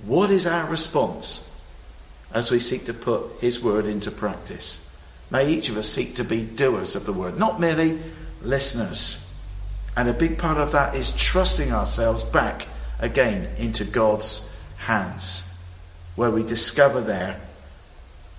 what 0.04 0.30
is 0.30 0.46
our 0.46 0.68
response 0.68 1.54
as 2.32 2.50
we 2.50 2.58
seek 2.58 2.86
to 2.86 2.94
put 2.94 3.24
His 3.40 3.62
word 3.62 3.86
into 3.86 4.10
practice? 4.10 4.86
May 5.30 5.48
each 5.50 5.68
of 5.68 5.76
us 5.76 5.88
seek 5.88 6.16
to 6.16 6.24
be 6.24 6.42
doers 6.42 6.94
of 6.94 7.06
the 7.06 7.12
word, 7.12 7.38
not 7.38 7.60
merely 7.60 8.00
listeners. 8.42 9.26
And 9.96 10.08
a 10.08 10.12
big 10.12 10.38
part 10.38 10.58
of 10.58 10.72
that 10.72 10.94
is 10.94 11.12
trusting 11.12 11.72
ourselves 11.72 12.24
back 12.24 12.66
again 12.98 13.48
into 13.56 13.84
God's 13.84 14.54
hands, 14.76 15.52
where 16.16 16.30
we 16.30 16.42
discover 16.42 17.00
there 17.00 17.40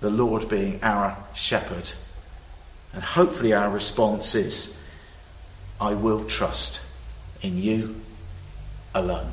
the 0.00 0.10
Lord 0.10 0.48
being 0.48 0.82
our 0.82 1.16
shepherd. 1.34 1.92
And 2.92 3.02
hopefully, 3.02 3.52
our 3.52 3.70
response 3.70 4.34
is, 4.34 4.78
I 5.80 5.94
will 5.94 6.24
trust 6.26 6.84
in 7.42 7.58
you 7.58 8.00
alone. 8.94 9.32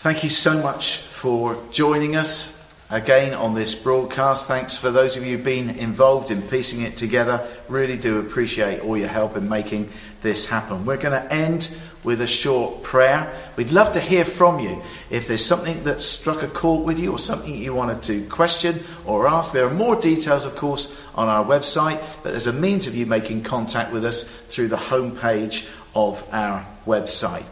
Thank 0.00 0.24
you 0.24 0.30
so 0.30 0.62
much 0.62 0.96
for 0.96 1.62
joining 1.72 2.16
us 2.16 2.56
again 2.88 3.34
on 3.34 3.52
this 3.52 3.74
broadcast. 3.74 4.48
Thanks 4.48 4.74
for 4.74 4.90
those 4.90 5.14
of 5.14 5.26
you 5.26 5.36
who've 5.36 5.44
been 5.44 5.68
involved 5.68 6.30
in 6.30 6.40
piecing 6.40 6.80
it 6.80 6.96
together. 6.96 7.46
Really 7.68 7.98
do 7.98 8.18
appreciate 8.18 8.80
all 8.80 8.96
your 8.96 9.08
help 9.08 9.36
in 9.36 9.46
making 9.46 9.90
this 10.22 10.48
happen. 10.48 10.86
We're 10.86 10.96
going 10.96 11.22
to 11.22 11.30
end 11.30 11.68
with 12.02 12.22
a 12.22 12.26
short 12.26 12.82
prayer. 12.82 13.30
We'd 13.56 13.72
love 13.72 13.92
to 13.92 14.00
hear 14.00 14.24
from 14.24 14.58
you. 14.58 14.82
If 15.10 15.28
there's 15.28 15.44
something 15.44 15.84
that 15.84 16.00
struck 16.00 16.42
a 16.42 16.48
chord 16.48 16.86
with 16.86 16.98
you 16.98 17.12
or 17.12 17.18
something 17.18 17.54
you 17.54 17.74
wanted 17.74 18.00
to 18.04 18.26
question 18.28 18.82
or 19.04 19.28
ask, 19.28 19.52
there 19.52 19.66
are 19.66 19.74
more 19.74 19.96
details, 19.96 20.46
of 20.46 20.56
course, 20.56 20.98
on 21.14 21.28
our 21.28 21.44
website, 21.44 22.02
but 22.22 22.30
there's 22.30 22.46
a 22.46 22.54
means 22.54 22.86
of 22.86 22.96
you 22.96 23.04
making 23.04 23.42
contact 23.42 23.92
with 23.92 24.06
us 24.06 24.22
through 24.48 24.68
the 24.68 24.78
homepage 24.78 25.68
of 25.94 26.26
our 26.32 26.66
website. 26.86 27.44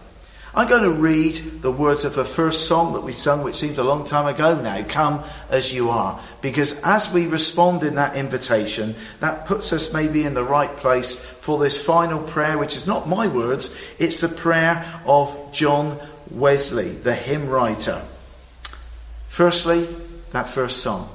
I'm 0.55 0.69
going 0.69 0.83
to 0.83 0.91
read 0.91 1.35
the 1.61 1.71
words 1.71 2.05
of 2.05 2.15
the 2.15 2.25
first 2.25 2.67
song 2.67 2.95
that 2.95 3.03
we 3.03 3.13
sung, 3.13 3.43
which 3.43 3.57
seems 3.57 3.79
a 3.79 3.85
long 3.85 4.05
time 4.07 4.27
ago 4.27 4.59
now, 4.61 4.83
Come 4.83 5.23
As 5.51 5.73
You 5.73 5.91
Are. 5.91 6.19
Because 6.41 6.81
as 6.83 7.13
we 7.13 7.27
respond 7.27 7.83
in 7.83 7.97
that 7.97 8.17
invitation, 8.17 8.95
that 9.21 9.47
puts 9.47 9.73
us 9.73 9.93
maybe 9.93 10.25
in 10.25 10.35
the 10.35 10.43
right 10.45 10.75
place 10.77 11.23
for 11.23 11.59
this 11.59 11.81
final 11.81 12.23
prayer, 12.23 12.57
which 12.57 12.77
is 12.77 12.87
not 12.87 13.09
my 13.09 13.27
words, 13.27 13.79
it's 13.99 14.21
the 14.21 14.29
prayer 14.29 15.01
of 15.05 15.53
John 15.53 15.99
Wesley, 16.31 16.89
the 16.89 17.15
hymn 17.15 17.49
writer. 17.49 18.03
Firstly, 19.29 19.87
that 20.33 20.49
first 20.49 20.83
song. 20.83 21.11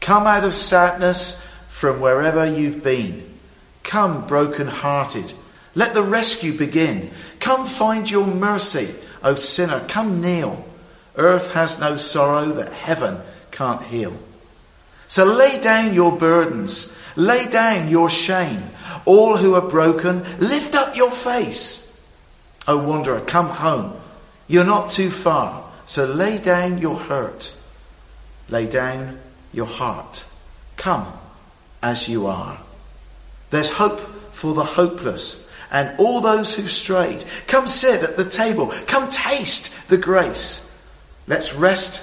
Come 0.00 0.26
out 0.26 0.44
of 0.44 0.54
sadness 0.54 1.40
from 1.68 2.00
wherever 2.00 2.44
you've 2.44 2.82
been. 2.82 3.38
Come 3.84 4.26
broken 4.26 4.66
hearted 4.66 5.32
let 5.74 5.94
the 5.94 6.02
rescue 6.02 6.56
begin. 6.56 7.10
Come 7.40 7.66
find 7.66 8.10
your 8.10 8.26
mercy, 8.26 8.94
O 9.22 9.34
sinner. 9.36 9.80
Come 9.88 10.20
kneel. 10.20 10.64
Earth 11.16 11.52
has 11.52 11.80
no 11.80 11.96
sorrow 11.96 12.52
that 12.52 12.72
heaven 12.72 13.18
can't 13.50 13.82
heal. 13.82 14.16
So 15.08 15.24
lay 15.24 15.60
down 15.60 15.94
your 15.94 16.16
burdens, 16.16 16.96
lay 17.16 17.46
down 17.46 17.88
your 17.88 18.10
shame. 18.10 18.62
All 19.04 19.36
who 19.36 19.54
are 19.54 19.68
broken, 19.68 20.24
lift 20.38 20.74
up 20.74 20.96
your 20.96 21.10
face. 21.10 21.84
O 22.66 22.78
wanderer, 22.78 23.20
come 23.20 23.48
home. 23.48 23.98
You're 24.46 24.64
not 24.64 24.90
too 24.90 25.10
far. 25.10 25.64
So 25.86 26.04
lay 26.04 26.38
down 26.38 26.78
your 26.78 26.96
hurt, 26.96 27.58
lay 28.50 28.66
down 28.66 29.18
your 29.52 29.66
heart. 29.66 30.26
Come 30.76 31.06
as 31.82 32.08
you 32.08 32.26
are. 32.26 32.58
There's 33.50 33.70
hope 33.70 34.00
for 34.32 34.54
the 34.54 34.64
hopeless 34.64 35.47
and 35.70 35.98
all 35.98 36.20
those 36.20 36.54
who've 36.54 36.70
strayed. 36.70 37.24
Come 37.46 37.66
sit 37.66 38.02
at 38.02 38.16
the 38.16 38.28
table. 38.28 38.72
Come 38.86 39.10
taste 39.10 39.88
the 39.88 39.98
grace. 39.98 40.64
Let's 41.26 41.54
rest, 41.54 42.00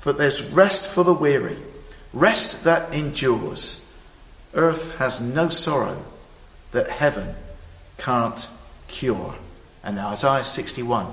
for 0.00 0.12
there's 0.12 0.42
rest 0.42 0.88
for 0.88 1.04
the 1.04 1.14
weary. 1.14 1.58
rest 2.12 2.64
that 2.64 2.94
endures. 2.94 3.90
Earth 4.54 4.96
has 4.96 5.20
no 5.20 5.48
sorrow 5.48 6.02
that 6.72 6.88
heaven 6.88 7.34
can't 7.98 8.48
cure. 8.88 9.34
And 9.82 9.98
Isaiah 9.98 10.44
61 10.44 11.12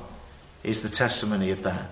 is 0.64 0.82
the 0.82 0.90
testimony 0.90 1.52
of 1.52 1.64
that. 1.64 1.90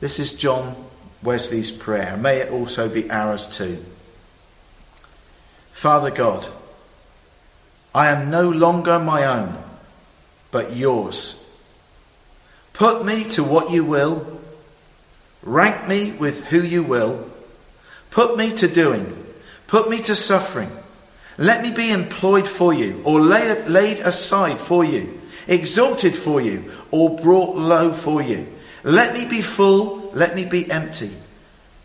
This 0.00 0.18
is 0.18 0.32
John 0.34 0.86
Wesley's 1.22 1.70
prayer. 1.70 2.16
May 2.16 2.38
it 2.38 2.50
also 2.50 2.88
be 2.88 3.10
ours 3.10 3.46
too. 3.46 3.84
Father 5.72 6.10
God, 6.10 6.48
I 7.94 8.10
am 8.10 8.28
no 8.28 8.50
longer 8.50 8.98
my 8.98 9.24
own, 9.24 9.56
but 10.50 10.74
yours. 10.74 11.40
Put 12.72 13.04
me 13.04 13.24
to 13.30 13.44
what 13.44 13.70
you 13.70 13.84
will, 13.84 14.40
rank 15.42 15.86
me 15.86 16.10
with 16.10 16.44
who 16.46 16.60
you 16.60 16.82
will, 16.82 17.30
put 18.10 18.36
me 18.36 18.52
to 18.56 18.66
doing, 18.66 19.24
put 19.68 19.88
me 19.88 20.00
to 20.02 20.16
suffering. 20.16 20.70
Let 21.38 21.62
me 21.62 21.70
be 21.70 21.90
employed 21.90 22.48
for 22.48 22.74
you, 22.74 23.00
or 23.04 23.20
lay, 23.20 23.64
laid 23.66 24.00
aside 24.00 24.58
for 24.58 24.84
you, 24.84 25.20
exalted 25.46 26.16
for 26.16 26.40
you, 26.40 26.72
or 26.90 27.16
brought 27.16 27.56
low 27.56 27.92
for 27.92 28.20
you. 28.20 28.48
Let 28.82 29.14
me 29.14 29.24
be 29.24 29.40
full, 29.40 30.10
let 30.14 30.34
me 30.34 30.44
be 30.44 30.68
empty. 30.68 31.10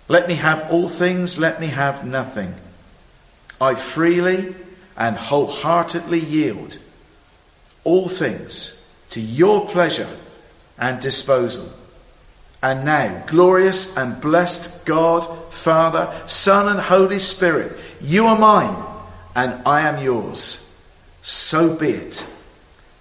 Let 0.07 0.27
me 0.27 0.35
have 0.35 0.71
all 0.71 0.89
things, 0.89 1.37
let 1.37 1.61
me 1.61 1.67
have 1.67 2.05
nothing. 2.05 2.55
I 3.61 3.75
freely 3.75 4.55
and 4.99 5.15
wholeheartedly 5.15 6.19
yield 6.19 6.77
all 7.85 8.09
things 8.09 8.87
to 9.09 9.21
your 9.21 9.67
pleasure 9.69 10.09
and 10.77 11.01
disposal. 11.01 11.73
And 12.61 12.83
now, 12.83 13.23
glorious 13.25 13.95
and 13.95 14.19
blessed 14.19 14.85
God, 14.85 15.51
Father, 15.51 16.13
Son, 16.27 16.67
and 16.67 16.79
Holy 16.79 17.19
Spirit, 17.19 17.79
you 18.01 18.27
are 18.27 18.37
mine 18.37 18.85
and 19.35 19.65
I 19.65 19.87
am 19.87 20.03
yours. 20.03 20.65
So 21.21 21.75
be 21.75 21.91
it. 21.91 22.29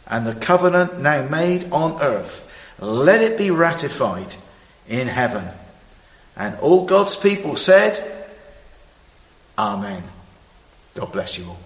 And 0.07 0.24
the 0.24 0.36
covenant 0.36 1.01
now 1.01 1.26
made 1.28 1.70
on 1.72 2.01
earth, 2.01 2.51
let 2.78 3.20
it 3.20 3.36
be 3.36 3.51
ratified 3.51 4.36
in 4.88 5.09
heaven. 5.09 5.49
And 6.36 6.57
all 6.61 6.86
God's 6.86 7.16
people 7.16 7.57
said, 7.57 8.01
Amen. 9.59 10.05
God 10.94 11.11
bless 11.11 11.36
you 11.36 11.46
all. 11.46 11.59